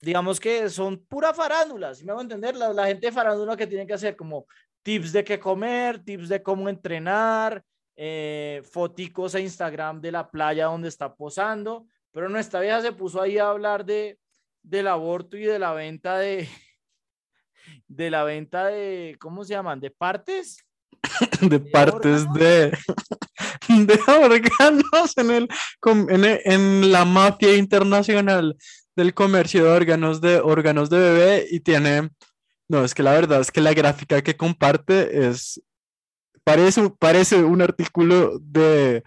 [0.00, 3.66] digamos que son pura farándula, si me hago entender, la, la gente de farándula que
[3.66, 4.46] tiene que hacer como
[4.82, 7.64] tips de qué comer, tips de cómo entrenar,
[7.96, 13.22] eh, foticos a Instagram de la playa donde está posando, pero nuestra vieja se puso
[13.22, 14.18] ahí a hablar de,
[14.62, 16.48] del aborto y de la venta de,
[17.88, 19.80] de la venta de, ¿cómo se llaman?
[19.80, 20.58] De partes.
[21.40, 22.34] de partes órganos?
[22.34, 22.78] de,
[23.84, 25.48] de órganos en, el,
[26.24, 28.56] e- en la mafia internacional
[28.96, 32.10] del comercio de órganos de órganos de bebé y tiene,
[32.68, 35.62] no, es que la verdad es que la gráfica que comparte es,
[36.44, 39.04] parece, parece un artículo de,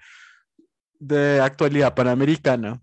[0.99, 2.81] de actualidad panamericana,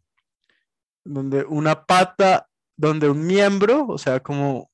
[1.05, 4.71] donde una pata, donde un miembro, o sea, como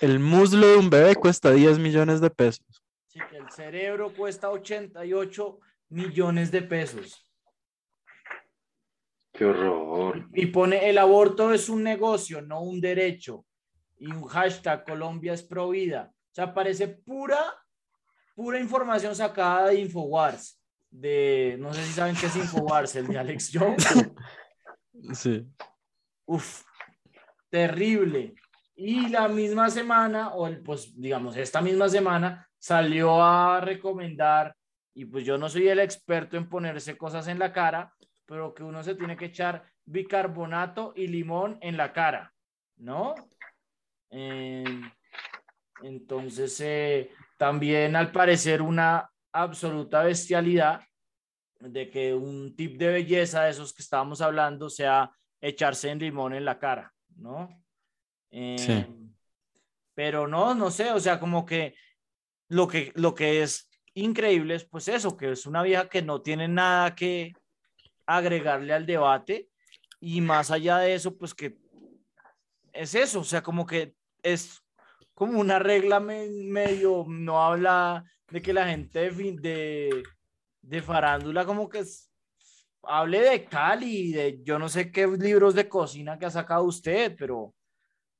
[0.00, 2.66] el muslo de un bebé cuesta 10 millones de pesos.
[3.08, 5.58] Sí, que el cerebro cuesta 88
[5.88, 7.22] millones de pesos.
[9.32, 10.28] Qué horror.
[10.32, 13.44] Y pone, el aborto es un negocio, no un derecho.
[13.98, 16.10] Y un hashtag, Colombia es pro vida.
[16.12, 17.38] O sea, parece pura,
[18.34, 20.60] pura información sacada de Infowars.
[20.90, 23.86] De, no sé si saben qué es Infowars, el de Alex Jones.
[25.12, 25.46] Sí.
[26.24, 26.62] Uf,
[27.50, 28.34] terrible.
[28.74, 34.56] Y la misma semana, o el, pues digamos, esta misma semana, salió a recomendar,
[34.96, 38.62] y pues yo no soy el experto en ponerse cosas en la cara, pero que
[38.62, 42.32] uno se tiene que echar bicarbonato y limón en la cara,
[42.78, 43.14] ¿no?
[44.08, 44.64] Eh,
[45.82, 50.80] entonces, eh, también al parecer una absoluta bestialidad
[51.60, 55.10] de que un tip de belleza de esos que estábamos hablando sea
[55.42, 57.50] echarse en limón en la cara, ¿no?
[58.30, 58.86] Eh, Sí.
[59.94, 61.74] Pero no, no sé, o sea, como que
[62.48, 66.22] lo que, lo que es increíble es pues eso, que es una vieja que no
[66.22, 67.32] tiene nada que
[68.06, 69.50] agregarle al debate
[70.00, 71.56] y más allá de eso, pues que
[72.72, 74.60] es eso, o sea, como que es
[75.14, 80.02] como una regla me- medio, no habla de que la gente de, de,
[80.62, 82.10] de farándula como que es-
[82.82, 87.14] hable de Cali, de yo no sé qué libros de cocina que ha sacado usted,
[87.18, 87.54] pero,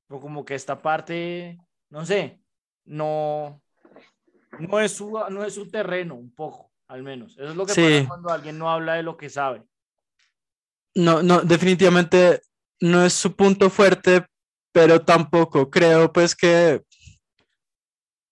[0.09, 1.59] pero como que esta parte,
[1.91, 2.41] no sé,
[2.85, 3.63] no,
[4.59, 7.33] no es su, no es su terreno, un poco, al menos.
[7.33, 7.83] Eso es lo que Sí.
[7.83, 9.63] pasa cuando alguien no habla de lo que sabe.
[10.95, 12.41] No, no, definitivamente
[12.81, 14.27] no es su punto fuerte,
[14.73, 16.83] pero tampoco creo pues que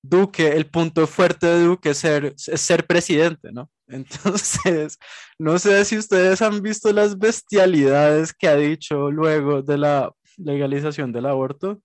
[0.02, 3.70] Duque, el punto fuerte de Duque es ser, es ser presidente, ¿no?
[3.86, 4.98] Entonces,
[5.38, 11.12] no sé si ustedes han visto las bestialidades que ha dicho luego de la legalización
[11.12, 11.80] del aborto,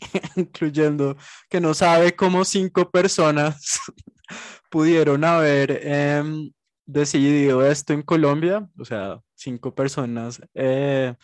[0.36, 1.16] incluyendo
[1.48, 3.80] que no sabe cómo cinco personas
[4.70, 6.52] pudieron haber em,
[6.86, 11.14] decidido esto en Colombia, o sea, cinco personas eh,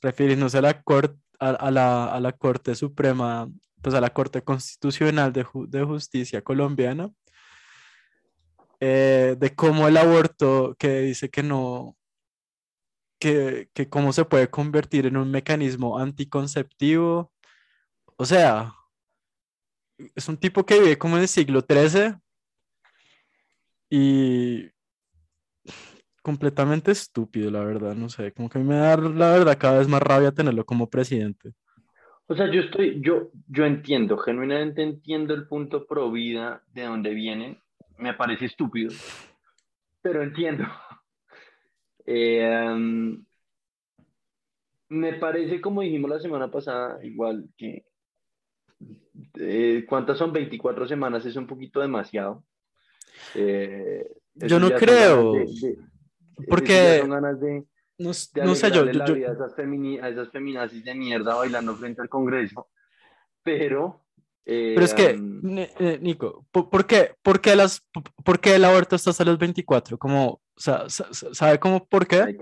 [0.00, 3.48] refiriéndose a la, cor- a, a la, a la Corte Suprema,
[3.82, 7.10] pues a la Corte Constitucional de, de Justicia colombiana,
[8.80, 11.96] eh, de cómo el aborto, que dice que no,
[13.20, 17.31] que, que cómo se puede convertir en un mecanismo anticonceptivo,
[18.16, 18.74] o sea,
[20.14, 22.14] es un tipo que vive como en el siglo XIII
[23.90, 24.70] y
[26.22, 29.78] completamente estúpido, la verdad, no sé, como que a mí me da la verdad cada
[29.78, 31.52] vez más rabia tenerlo como presidente.
[32.26, 37.10] O sea, yo estoy, yo, yo entiendo, genuinamente entiendo el punto pro vida de dónde
[37.10, 37.58] vienen.
[37.98, 38.90] Me parece estúpido,
[40.00, 40.64] pero entiendo.
[42.06, 43.24] Um,
[44.88, 47.84] me parece, como dijimos la semana pasada, igual que
[49.34, 50.32] eh, ¿cuántas son?
[50.32, 52.44] 24 semanas es un poquito demasiado.
[53.34, 54.04] Eh,
[54.34, 55.78] Yo no creo, de- de-
[56.48, 57.64] porque- ya son ganas de,
[57.98, 58.30] no, sé,
[58.70, 62.00] yo, yo, la yo- vida a esas, femini- a esas feminazis de mierda bailando frente
[62.02, 62.68] al Congreso,
[63.42, 64.00] pero...
[64.44, 65.68] eh, pero es que, um, Ni-
[66.00, 67.82] Nico, ¿por, qué, por qué las,
[68.24, 69.98] por qué el aborto está hasta los 24?
[69.98, 72.36] Como, o sea, sa- sa- ¿sabe cómo por qué?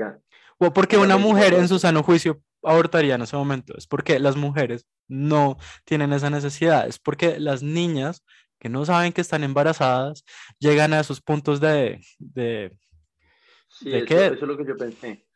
[0.58, 1.68] O porque una mujer en 24.
[1.68, 3.76] su sano juicio abortaría en ese momento.
[3.76, 6.86] Es porque las mujeres no tienen esa necesidad.
[6.86, 8.24] Es porque las niñas
[8.58, 10.24] que no saben que están embarazadas
[10.58, 12.76] llegan a esos puntos de, de,
[13.68, 14.26] sí, ¿De eso, qué?
[14.26, 15.26] eso es lo que yo pensé.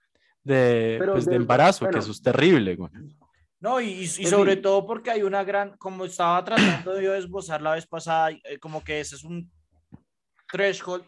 [0.42, 1.98] de, pues, de de- embarazo, que bueno.
[2.00, 2.76] eso es terrible.
[2.76, 2.90] güey.
[3.60, 4.62] No, y, y- sobre fin.
[4.62, 8.58] todo porque hay una gran, como estaba tratando yo de esbozar la vez pasada, eh,
[8.60, 9.50] como que ese es un
[10.52, 11.04] threshold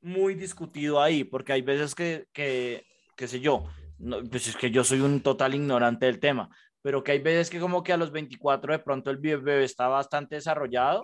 [0.00, 2.84] muy discutido ahí, porque hay veces que, que
[3.16, 3.64] qué sé yo,
[3.98, 6.48] no, pues es que yo soy un total ignorante del tema,
[6.82, 9.88] pero que hay veces que como que a los 24 de pronto el bebé está
[9.88, 11.02] bastante desarrollado,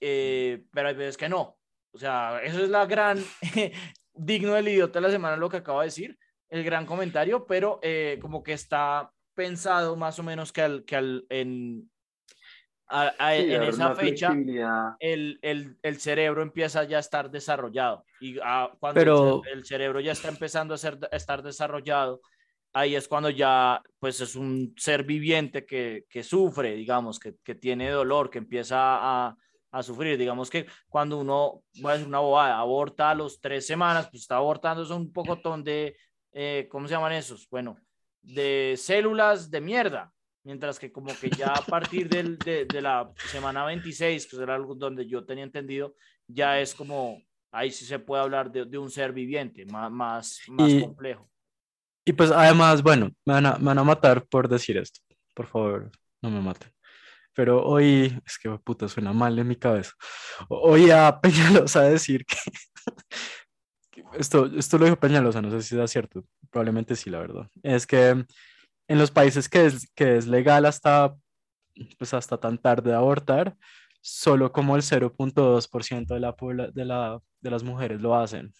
[0.00, 1.56] eh, pero hay veces que no.
[1.92, 3.18] O sea, eso es la gran,
[4.14, 6.18] digno del idiota de la semana lo que acabo de decir,
[6.48, 10.96] el gran comentario, pero eh, como que está pensado más o menos que, al, que
[10.96, 11.90] al, en,
[12.88, 14.32] a- a- Sí, en esa fecha
[15.00, 18.04] el, el, el cerebro empieza ya a estar desarrollado.
[18.20, 21.42] Y ah, cuando el Pero- ce- el, cerebro ya está empezando a, ser, a estar
[21.42, 22.20] desarrollado,
[22.72, 27.54] ahí es cuando ya pues es un ser viviente que, que sufre, digamos, que, que
[27.54, 29.36] tiene dolor, que empieza a,
[29.70, 30.18] a sufrir.
[30.18, 34.22] Digamos que cuando uno, voy a decir una bobada, aborta a los tres semanas, pues
[34.22, 35.96] está abortando son un pocotón de,
[36.32, 37.48] eh, ¿cómo se llaman esos?
[37.48, 37.76] Bueno,
[38.20, 40.10] de células de mierda.
[40.44, 44.54] Mientras que como que ya a partir del, de, de la semana 26, que era
[44.54, 45.94] algo donde yo tenía entendido,
[46.28, 50.40] ya es como, ahí sí se puede hablar de, de un ser viviente, más, más,
[50.48, 51.30] más Y- complejo.
[52.06, 55.00] Y pues además, bueno, me van a, me van a matar por decir esto.
[55.32, 55.90] Por favor,
[56.20, 56.70] no me maten.
[57.32, 59.92] Pero hoy, es que puta, suena mal en mi cabeza.
[60.50, 62.36] Oí a Peñalosa decir que
[64.18, 67.48] esto, esto lo dijo Peñalosa, no sé si es cierto, probablemente sí, la verdad.
[67.62, 68.24] Es que
[68.88, 71.14] en los países que es, que es legal hasta,
[71.98, 73.56] pues hasta tan tarde abortar,
[74.00, 76.34] solo como el 0.2% de la,
[76.72, 78.52] de, la, de las mujeres lo hacen.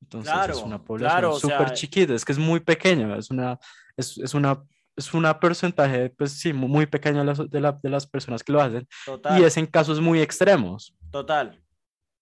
[0.00, 3.16] Entonces es Claro, una población claro, o súper sea, chiquita, es que es muy pequeña,
[3.16, 3.58] es una,
[3.96, 4.62] es, es una,
[4.96, 8.42] es una porcentaje, pues sí, mu- muy pequeño de las, de, la- de las personas
[8.42, 9.38] que lo hacen, Total.
[9.40, 10.94] y es en casos muy extremos.
[11.10, 11.60] Total,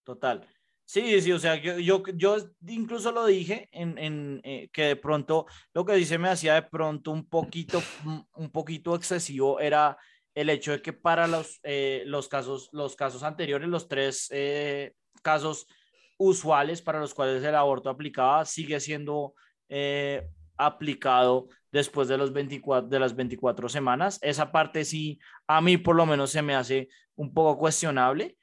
[0.05, 0.47] total.
[0.89, 2.37] Sí, sí, o sea, yo, yo, yo
[2.69, 6.63] incluso lo dije en, en eh, que de pronto lo que dice me hacía de
[6.63, 9.99] pronto un poquito, un- poquito excesivo era
[10.33, 14.93] el hecho de que para los, eh, los, casos, los casos anteriores, los tres eh,
[15.23, 15.67] casos
[16.19, 19.35] usuales para los cuales el aborto aplicaba, sigue siendo
[20.57, 24.19] aplicado después de, los 24, de las 24 semanas.
[24.23, 25.19] Esa parte sí,
[25.49, 28.37] a mí por lo menos se me hace un poco cuestionable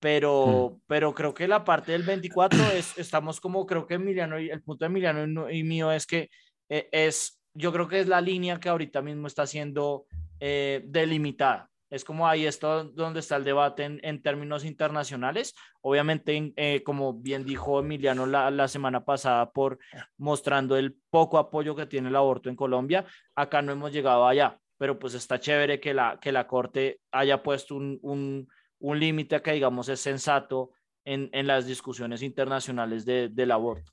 [0.00, 4.50] pero, pero creo que la parte del 24 es, estamos como, creo que Emiliano, y
[4.50, 6.30] el punto de Emiliano y mío es que
[6.68, 10.06] eh, es, yo creo que es la línea que ahorita mismo está siendo
[10.40, 11.68] eh, delimitada.
[11.90, 15.54] Es como ahí está donde está el debate en, en términos internacionales.
[15.82, 19.78] Obviamente, en- eh, como bien dijo Emiliano la, la semana pasada, por
[20.16, 24.56] mostrando el poco apoyo que tiene el aborto en Colombia, acá no hemos llegado allá,
[24.78, 28.48] pero pues está chévere que la, que la Corte haya puesto un, un,
[28.80, 30.72] un límite que digamos es sensato
[31.04, 33.92] en, en las discusiones internacionales de, del aborto.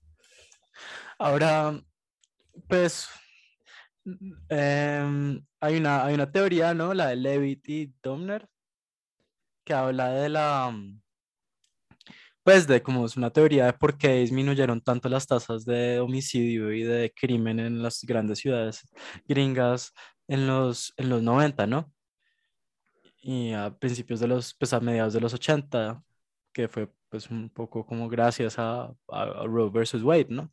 [1.19, 1.79] Ahora,
[2.67, 3.07] pues,
[4.49, 6.93] em, hay una, hay una teoría, ¿no?
[6.93, 8.47] La de Levitt y Domner,
[9.65, 10.73] que habla de la,
[12.43, 16.71] pues, de cómo es una teoría de por qué disminuyeron tanto las tasas de homicidio
[16.71, 18.87] y de crimen en las grandes ciudades
[19.27, 19.93] gringas
[20.27, 21.91] en los, en los 90, ¿no?
[23.27, 26.01] Y a principios de los, pues, a mediados de los 80,
[26.53, 30.49] que fue, pues, un poco como gracias a, a, Roe versus Wade, ¿no?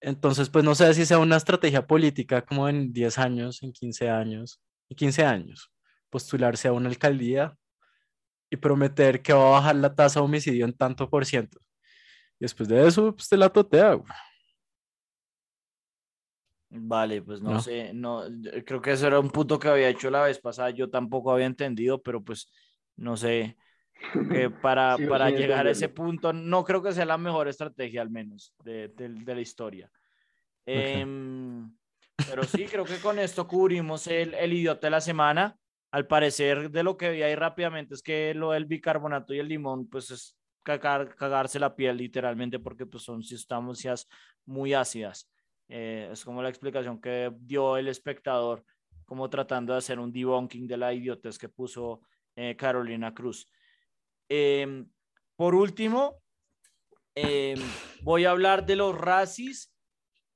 [0.00, 4.08] Entonces, pues no sé si sea una estrategia política como en 10 años, en 15
[4.08, 5.72] años, en 15 años,
[6.08, 7.56] postularse a una alcaldía
[8.50, 11.58] y prometer que va a bajar la tasa de homicidio en tanto por ciento.
[12.38, 13.94] Y después de eso, pues te la totea.
[13.94, 14.08] güey.
[16.72, 17.58] Vale, pues no, No.
[17.58, 18.22] sé, no,
[18.64, 21.46] creo que eso era un punto que había hecho la vez pasada, yo tampoco había
[21.46, 22.48] entendido, pero pues
[22.96, 23.56] no sé,
[24.28, 28.10] que para, para llegar a ese punto, no creo que sea la mejor estrategia al
[28.10, 29.90] menos de, de- de la historia.
[30.66, 31.76] Em,
[32.24, 35.56] pero sí, creo que con esto cubrimos el, el idiota de la semana.
[35.92, 39.48] Al parecer, de lo que vi ahí rápidamente es que lo del bicarbonato y el
[39.48, 44.08] limón, pues es cagar- cagarse la piel literalmente porque pues son sustancias
[44.46, 45.28] muy ácidas.
[45.70, 48.64] Eh, es como la explicación que dio el espectador,
[49.04, 52.02] como tratando de hacer un debunking de la idiotez que puso
[52.34, 53.46] eh, Carolina Cruz.
[54.28, 54.88] Em,
[55.36, 56.16] por último,
[57.14, 57.58] em,
[58.02, 59.72] voy a hablar de los racis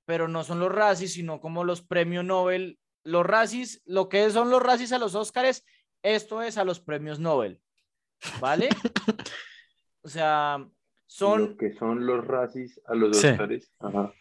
[0.04, 2.78] pero no son los Razzies, sino como los premios Nobel.
[3.04, 5.64] Los Razzies, lo que son los Razzies a los Oscars,
[6.02, 7.58] esto es a los premios Nobel.
[8.38, 8.68] ¿Vale?
[10.02, 10.62] o sea,
[11.06, 11.40] son...
[11.40, 13.72] Lo que son los Razzies a los Oscars.
[13.78, 14.12] Ajá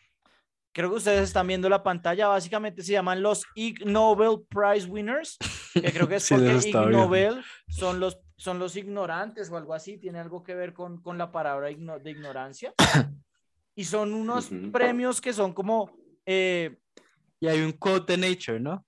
[0.74, 5.38] creo que ustedes están viendo la pantalla, básicamente se llaman los Ig Nobel Prize Winners,
[5.74, 9.98] que creo que es porque Ig Nobel son los, son los ignorantes o algo así,
[9.98, 12.74] tiene algo que ver con, con la palabra de ignorancia.
[13.76, 15.98] Y son unos premios que son como...
[16.28, 16.78] Eh,
[17.40, 18.86] y hay un quote de Nature, ¿no?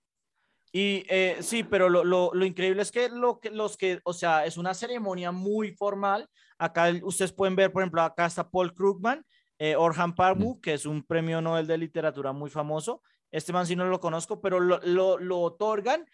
[0.71, 4.13] Y eh, sí, pero lo, lo, lo, increíble es que, lo que los que, o
[4.13, 6.29] sea, es una ceremonia muy formal.
[6.59, 9.25] Acá ustedes pueden ver, por ejemplo, acá está Paul Krugman,
[9.59, 13.01] eh, Orhan Pamuk, que es un premio Nobel de literatura muy famoso.
[13.31, 16.05] Este man sí no lo conozco, pero lo, lo, lo otorgan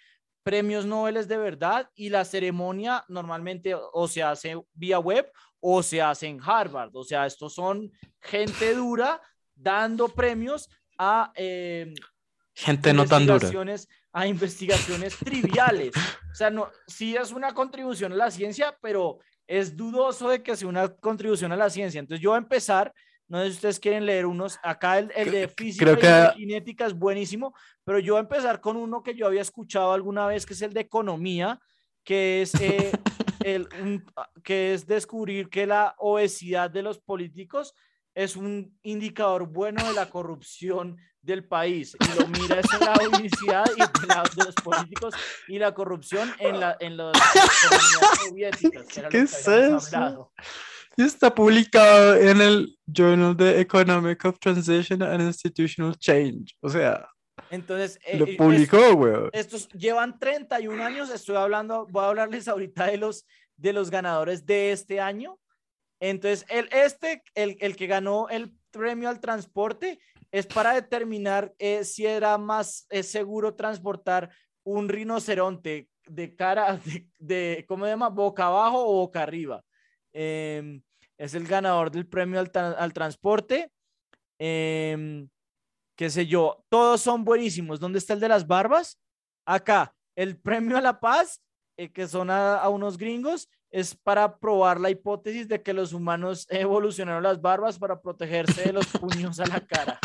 [0.43, 6.01] premios Nobel de verdad y la ceremonia normalmente o se hace vía web o se
[6.01, 6.95] hace en Harvard.
[6.95, 9.21] O sea, estos son gente dura
[9.55, 11.31] dando premios a...
[11.35, 11.93] Eh,
[12.53, 13.49] gente no tan dura.
[14.13, 15.93] A investigaciones triviales.
[15.95, 20.57] O sea, no, sí es una contribución a la ciencia, pero es dudoso de que
[20.57, 21.99] sea una contribución a la ciencia.
[21.99, 22.93] Entonces yo voy a empezar
[23.31, 24.59] no sé si ustedes quieren leer unos.
[24.61, 27.55] Acá el, de física y de cinética es buenísimo,
[27.85, 30.61] pero yo voy a empezar con uno que yo había escuchado alguna vez, que es
[30.61, 31.57] el de economía,
[32.03, 32.91] que es, eh,
[33.45, 33.69] el,
[34.43, 37.73] que es descubrir que la obesidad de los políticos
[38.13, 41.95] es un indicador bueno de la corrupción del país.
[42.01, 45.15] Y lo mira es la obesidad y de, los políticos
[45.47, 47.13] y la corrupción en, la, en las
[48.27, 48.87] soviéticas.
[49.09, 50.33] ¿Qué es eso?
[50.97, 56.55] Está publicado en el Journal de Economic of Transition and Institutional Change.
[56.61, 57.07] O sea,
[57.49, 59.29] entonces, lo eh, publicó, güey.
[59.33, 61.09] Estos llevan 31 años.
[61.09, 63.25] Estoy hablando, voy a hablarles ahorita de los,
[63.57, 65.39] de los ganadores de este año.
[65.99, 69.99] Entonces, el, este, el, el que ganó el premio al transporte,
[70.31, 74.29] es para determinar eh, si era más eh, seguro transportar
[74.63, 78.09] un rinoceronte de cara, de, de, ¿cómo se llama?
[78.09, 79.63] Boca abajo o boca arriba.
[80.13, 80.81] Em,
[81.17, 83.71] es el ganador del premio al, transporte.
[84.39, 85.29] Em,
[85.95, 87.79] qué sé yo, todos son buenísimos.
[87.79, 88.97] ¿Dónde está el de las barbas?
[89.45, 91.41] Acá, el premio a la paz,
[91.77, 96.45] eh, que son a, unos gringos, es para probar la hipótesis de que los humanos
[96.49, 99.99] evolucionaron las barbas para protegerse de los puños a la cara.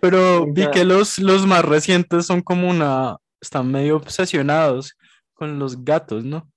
[0.00, 4.96] Pero vi que los, los más recientes son como una, están medio obsesionados
[5.34, 6.48] con los gatos, ¿no?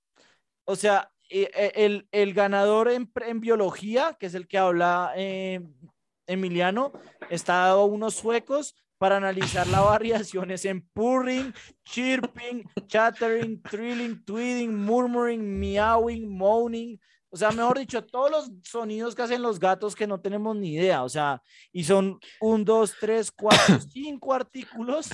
[0.65, 5.61] O sea, e, el, el ganador en, en, biología, que es el que habla eh,
[6.27, 6.91] Emiliano,
[7.29, 11.53] está dado unos suecos para analizar las variaciones en purring,
[11.85, 16.99] chirping, chattering, trilling, tweeting, murmuring, meowing, moaning.
[17.31, 20.73] O sea, mejor dicho, todos los sonidos que hacen los gatos que no tenemos ni
[20.73, 21.03] idea.
[21.03, 21.41] O sea,
[21.71, 25.09] y son un, dos, tres, cuatro, cinco artículos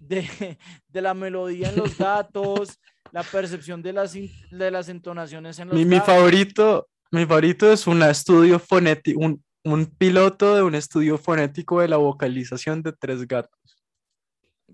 [0.00, 0.58] de,
[0.88, 2.78] de la melodía en los gatos,
[3.12, 7.86] la percepción de las, de las entonaciones en los mi, mi favorito mi favorito es
[7.86, 13.26] un estudio fonético un, un, piloto de un estudio fonético de la vocalización de tres
[13.26, 13.58] gatos.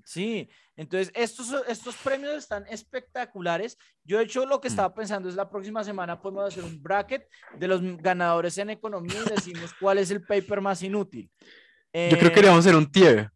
[0.04, 3.78] Sí entonces estos estos premios están espectaculares.
[4.02, 4.72] Yo de hecho lo que mm.
[4.72, 9.16] estaba pensando es la próxima semana podemos hacer un bracket de los ganadores en economía
[9.24, 11.30] y decimos cuál es el paper más inútil.
[11.92, 13.30] Yo creo que deberíamos hacer un tier.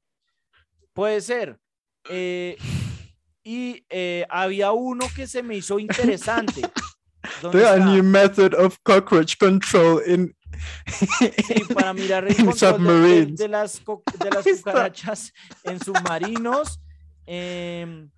[0.92, 1.60] puede ser
[2.10, 2.56] eh,
[3.42, 6.62] y eh, había uno que se me hizo interesante.
[7.42, 10.34] The new method of cockroach control in
[11.74, 15.32] para mirar el de, de, las, de las cucarachas
[15.64, 16.80] en submarinos.
[17.26, 18.10] Em,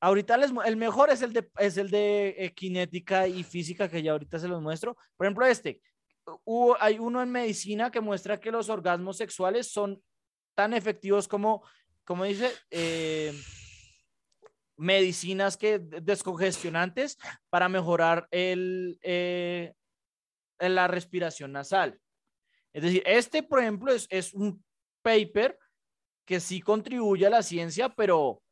[0.00, 4.02] ahorita les, el mejor es el de, es el de eh, cinética y física, que
[4.02, 4.96] ya ahorita se los muestro.
[5.16, 5.80] Por ejemplo, este.
[6.44, 10.02] Hubo, hay uno en medicina que muestra que los orgasmos sexuales son
[10.54, 11.62] tan efectivos como,
[12.04, 13.34] como dice, eh,
[14.76, 17.18] medicinas que descongestionantes
[17.50, 19.72] para mejorar el, eh,
[20.58, 21.98] la respiración nasal.
[22.72, 24.64] Es decir, este, por ejemplo, es, es, un
[25.02, 25.58] paper
[26.24, 28.42] que sí contribuye a la ciencia, pero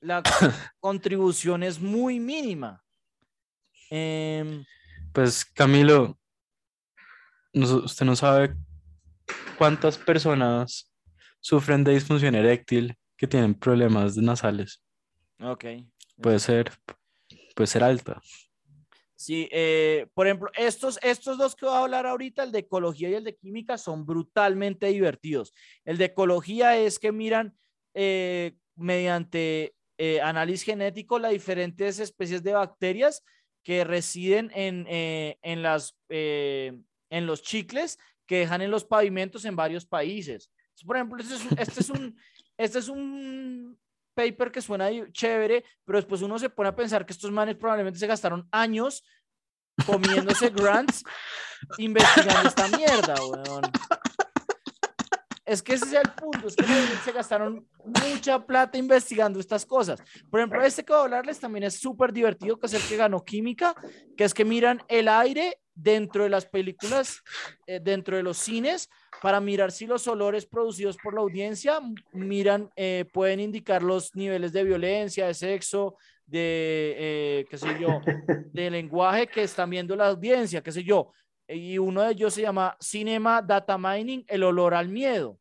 [0.00, 0.22] la
[0.80, 2.82] contribución es muy mínima.
[3.90, 4.64] Em,
[5.12, 6.18] pues Camilo,
[7.52, 8.56] usted no sabe
[9.56, 10.92] cuántas personas
[11.40, 14.83] sufren de disfunción eréctil que tienen problemas nasales.
[15.40, 15.64] Ok.
[16.20, 16.70] Puede ser,
[17.54, 18.20] puede ser alta.
[19.16, 23.08] Sí, eh, por ejemplo, estos, estos dos que voy a hablar ahorita, el de ecología
[23.08, 25.54] y el de química, son brutalmente divertidos.
[25.84, 27.56] El de ecología es que miran
[27.94, 33.24] eh, mediante eh, análisis genético las diferentes especies de bacterias
[33.62, 36.84] que residen en, en, las, en
[37.26, 40.50] los chicles que dejan en los pavimentos en varios países.
[40.84, 42.20] Por ejemplo, este es un, este es un,
[42.58, 43.78] este es un
[44.14, 47.98] paper que suena chévere, pero después uno se pone a pensar que estos manes probablemente
[47.98, 49.04] se gastaron años
[49.86, 51.02] comiéndose grants
[51.78, 53.62] investigando esta mierda, weón.
[55.46, 56.64] Es que ese es el punto, es que
[57.04, 60.00] se gastaron mucha plata investigando estas cosas.
[60.30, 62.96] Por ejemplo, este que voy a hablarles también es súper divertido, que es el que
[62.96, 63.74] ganó química,
[64.16, 67.22] que es que miran el aire dentro de las películas,
[67.66, 68.88] eh, dentro de los cines,
[69.20, 71.80] para mirar si los olores producidos por la audiencia
[72.12, 75.96] miran, eh, pueden indicar los niveles de violencia, de sexo,
[76.26, 78.00] de, eh, qué sé yo,
[78.52, 81.12] de lenguaje que están viendo la audiencia, qué sé yo.
[81.46, 85.38] Y uno de ellos se llama Cinema Data Mining, el olor al miedo.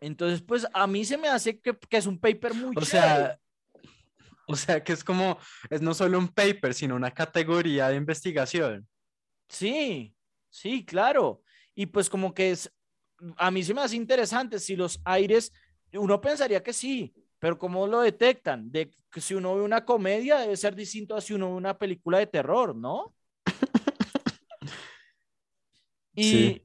[0.00, 2.74] Entonces, pues a mí se me hace que, es un paper muy...
[2.74, 3.38] O sea,
[4.50, 5.38] o sea, que es como,
[5.68, 8.88] es no solo un paper, sino una categoría de investigación.
[9.48, 10.14] Sí,
[10.48, 11.42] sí, claro.
[11.74, 12.72] Y pues como que es,
[13.36, 15.52] a mí se me hace interesante si los aires,
[15.92, 18.70] uno pensaría que sí, pero ¿cómo lo detectan?
[18.70, 21.78] De que si uno ve una comedia debe ser distinto a si uno ve una
[21.78, 23.14] película de terror, ¿no?
[26.14, 26.62] y,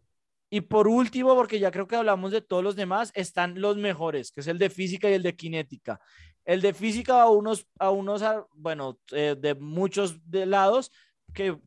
[0.55, 4.31] y por último, porque ya creo que hablamos de todos los demás, están los mejores,
[4.31, 5.99] que es el de física y el de cinética.
[6.45, 10.93] El de física a unos, a unos bueno, eh, de muchos de lados
[11.33, 11.59] que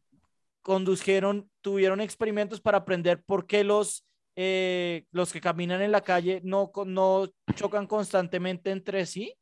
[0.62, 6.40] condujeron, tuvieron experimentos para aprender por qué los, eh, los que caminan en la calle
[6.42, 9.34] no, no chocan constantemente entre sí,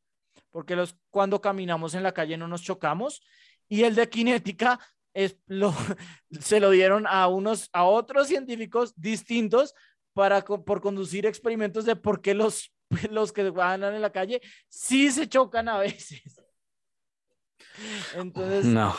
[0.51, 3.23] porque los, cuando caminamos en la calle no nos chocamos.
[3.69, 4.81] Y el de cinética
[5.17, 5.73] es, lo,
[6.41, 9.75] se lo dieron a, unos, a otros científicos distintos
[10.13, 12.73] para, por conducir experimentos de por qué los,
[13.11, 16.41] los que van en la calle sí se chocan a veces.
[18.15, 18.95] Entonces, no.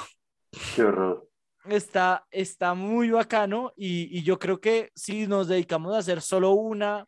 [0.76, 1.28] Qué horror
[1.70, 7.06] está, está muy bacano y, yo creo que si nos dedicamos a hacer solo una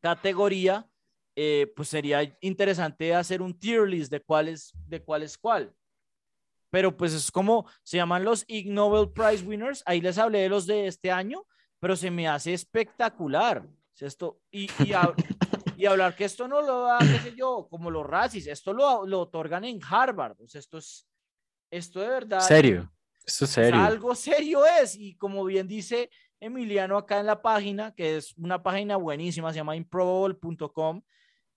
[0.00, 0.86] categoría,
[1.34, 5.74] eh, pues sería interesante hacer un tier list de cuál es, de cuál es cuál.
[6.70, 9.82] Pero pues es como se llaman los Ig Nobel Prize Winners.
[9.86, 11.44] Ahí les hablé de los de este año,
[11.78, 13.66] pero se me hace espectacular.
[13.98, 14.68] Esto, y,
[15.76, 19.06] y, hablar que esto no lo da, qué sé yo, como los racis, esto lo,
[19.06, 20.38] lo otorgan en Harvard.
[20.42, 21.08] O sea, esto es,
[21.70, 22.40] esto de verdad.
[22.40, 22.92] ¿Serio?
[23.24, 23.80] Eso serio.
[23.80, 24.96] algo serio es.
[24.96, 26.10] Y como bien dice
[26.40, 31.02] Emiliano acá en la página, que es una página buenísima, se llama improbable.com,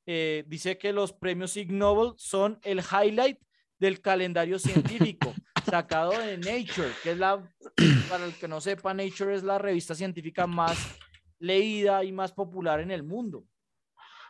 [0.06, 3.38] eh, dice que los premios Ig Nobel son el highlight
[3.80, 5.34] del calendario científico
[5.70, 7.42] sacado de Nature, que es la,
[8.10, 10.78] para el que no sepa, Nature es la revista científica más
[11.40, 13.46] leída y más popular en el mundo.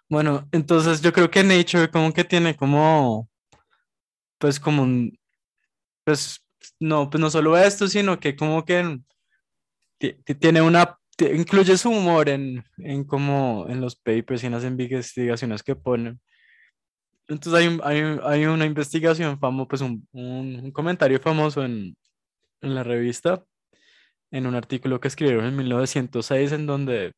[0.08, 3.30] Bueno, entonces yo creo que Nature como que tiene como,
[4.38, 5.18] pues como un,
[6.04, 6.44] pues
[6.80, 9.00] no, pues no solo esto, sino que como que
[10.40, 15.64] tiene una, incluye su humor en, en como en los papers y en las investigaciones
[15.64, 16.20] que ponen.
[17.30, 21.96] Entonces hay, hay, hay una investigación famosa, pues un, un, comentario famoso en,
[22.62, 23.46] en, la revista,
[24.32, 27.14] en un artículo que escribieron en 1906, en donde,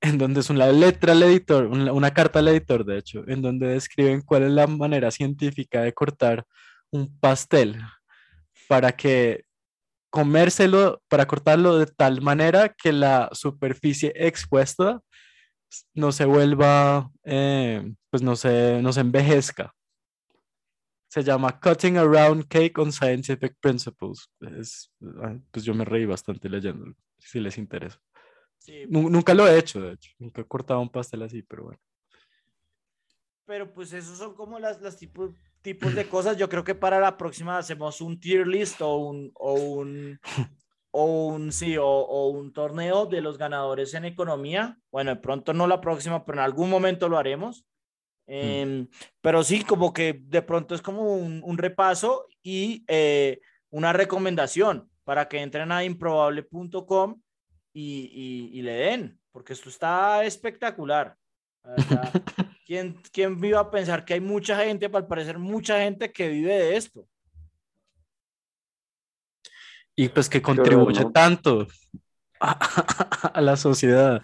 [0.00, 3.42] en donde es una letra al editor, una, una carta al editor, de hecho, en
[3.42, 6.44] donde describen cuál es la manera científica de cortar
[6.90, 7.80] un pastel
[8.68, 9.44] para que
[10.10, 15.00] comérselo, para cortarlo de tal manera que la superficie expuesta
[15.94, 19.74] no se vuelva, eh, pues no se, no se envejezca.
[21.08, 24.30] Se llama Cutting Around Cake on Scientific Principles.
[24.38, 28.00] pues yo me reí bastante leyéndolo, si les interesa.
[28.88, 30.10] Nunca lo he hecho, de hecho.
[30.18, 31.80] Nunca he cortado un pastel así, pero bueno.
[33.46, 36.36] Pero pues esos son como las, las tipos tipos de cosas.
[36.36, 40.20] Yo creo que para la próxima hacemos un tier list o un, o un,
[40.90, 44.78] o un, sí, o, un torneo de los ganadores en economía.
[44.90, 47.64] Bueno, de pronto no la próxima, pero en algún momento lo haremos.
[48.26, 48.32] Mm.
[48.32, 48.88] Em,
[49.20, 55.28] pero sí, como que de pronto es como un, repaso y eh, una recomendación para
[55.28, 57.20] que entren a improbable.com
[57.72, 61.16] y, y, y le den, porque esto está espectacular.
[62.66, 66.54] ¿Quién, ¿Quién viva a pensar que hay mucha gente, al parecer mucha gente que vive
[66.54, 67.06] de esto?
[69.96, 71.66] Y pues que contribuye tanto
[72.40, 74.22] a, la sociedad.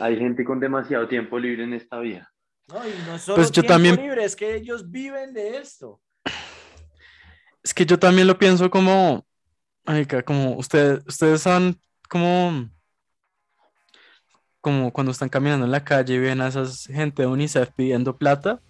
[0.00, 2.32] Hay, gente con demasiado tiempo libre en esta vida.
[2.68, 3.96] No, y no solo pues yo tiempo también...
[3.96, 6.00] libre, es que ellos viven de esto.
[7.62, 9.26] Es que yo también lo pienso como,
[10.24, 12.70] como ustedes, ustedes son como
[14.60, 18.16] como cuando están caminando en la calle y ven a esas gente de UNICEF pidiendo
[18.16, 18.60] plata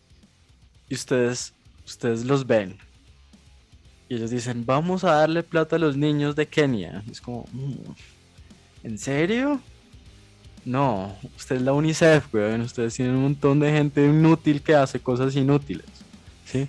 [0.88, 2.78] y ustedes, ustedes los ven.
[4.10, 7.04] Y ellos dicen, vamos a darle plata a los niños de Kenia.
[7.08, 9.60] es como, mm, ¿en serio?
[10.64, 12.62] No, usted es la UNICEF, weón.
[12.62, 15.86] Ustedes tienen un montón de gente inútil que hace cosas inútiles.
[16.44, 16.68] ¿Sí?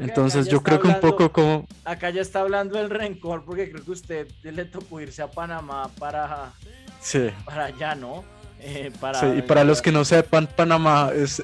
[0.00, 1.66] Entonces yo creo que un poco como...
[1.84, 5.90] Acá ya está hablando el rencor porque creo que usted le tocó irse a Panamá
[5.98, 6.54] para...
[7.02, 7.28] Sí.
[7.44, 8.24] Para allá, ¿no?
[8.60, 9.36] Eh, para...
[9.36, 11.42] y para los que no sepan, Panamá es,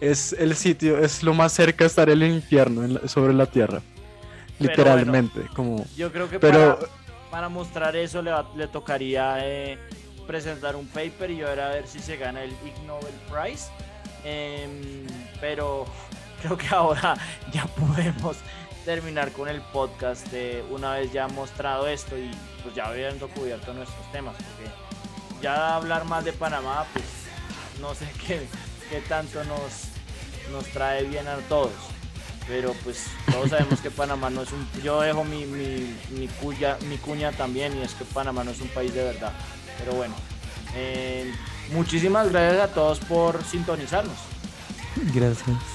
[0.00, 3.82] es el sitio, es lo más cerca de estar el infierno sobre la tierra.
[4.58, 5.84] Literalmente, como...
[5.96, 6.78] Yo creo que Pero...
[7.30, 9.78] para, mostrar eso le, le tocaría eh,
[10.26, 13.66] presentar un paper y ver a ver si se gana el Ig Nobel Prize.
[14.24, 15.06] Em,
[15.40, 15.84] pero
[16.42, 17.16] creo que ahora
[17.52, 18.36] ya podemos
[18.84, 22.30] terminar con el podcast de una vez ya mostrado esto y
[22.62, 24.70] pues ya habiendo cubierto nuestros temas, porque
[25.42, 27.04] ya hablar más de Panamá, pues
[27.80, 28.46] no sé qué,
[28.90, 29.88] qué tanto nos,
[30.50, 31.72] nos trae bien a todos.
[32.46, 34.68] Pero pues todos sabemos que Panamá no es un...
[34.82, 38.60] Yo dejo mi, mi, mi, cuya, mi cuña también y es que Panamá no es
[38.60, 39.32] un país de verdad.
[39.78, 40.14] Pero bueno,
[40.74, 41.32] eh,
[41.72, 44.16] muchísimas gracias a todos por sintonizarnos.
[45.14, 45.73] Gracias.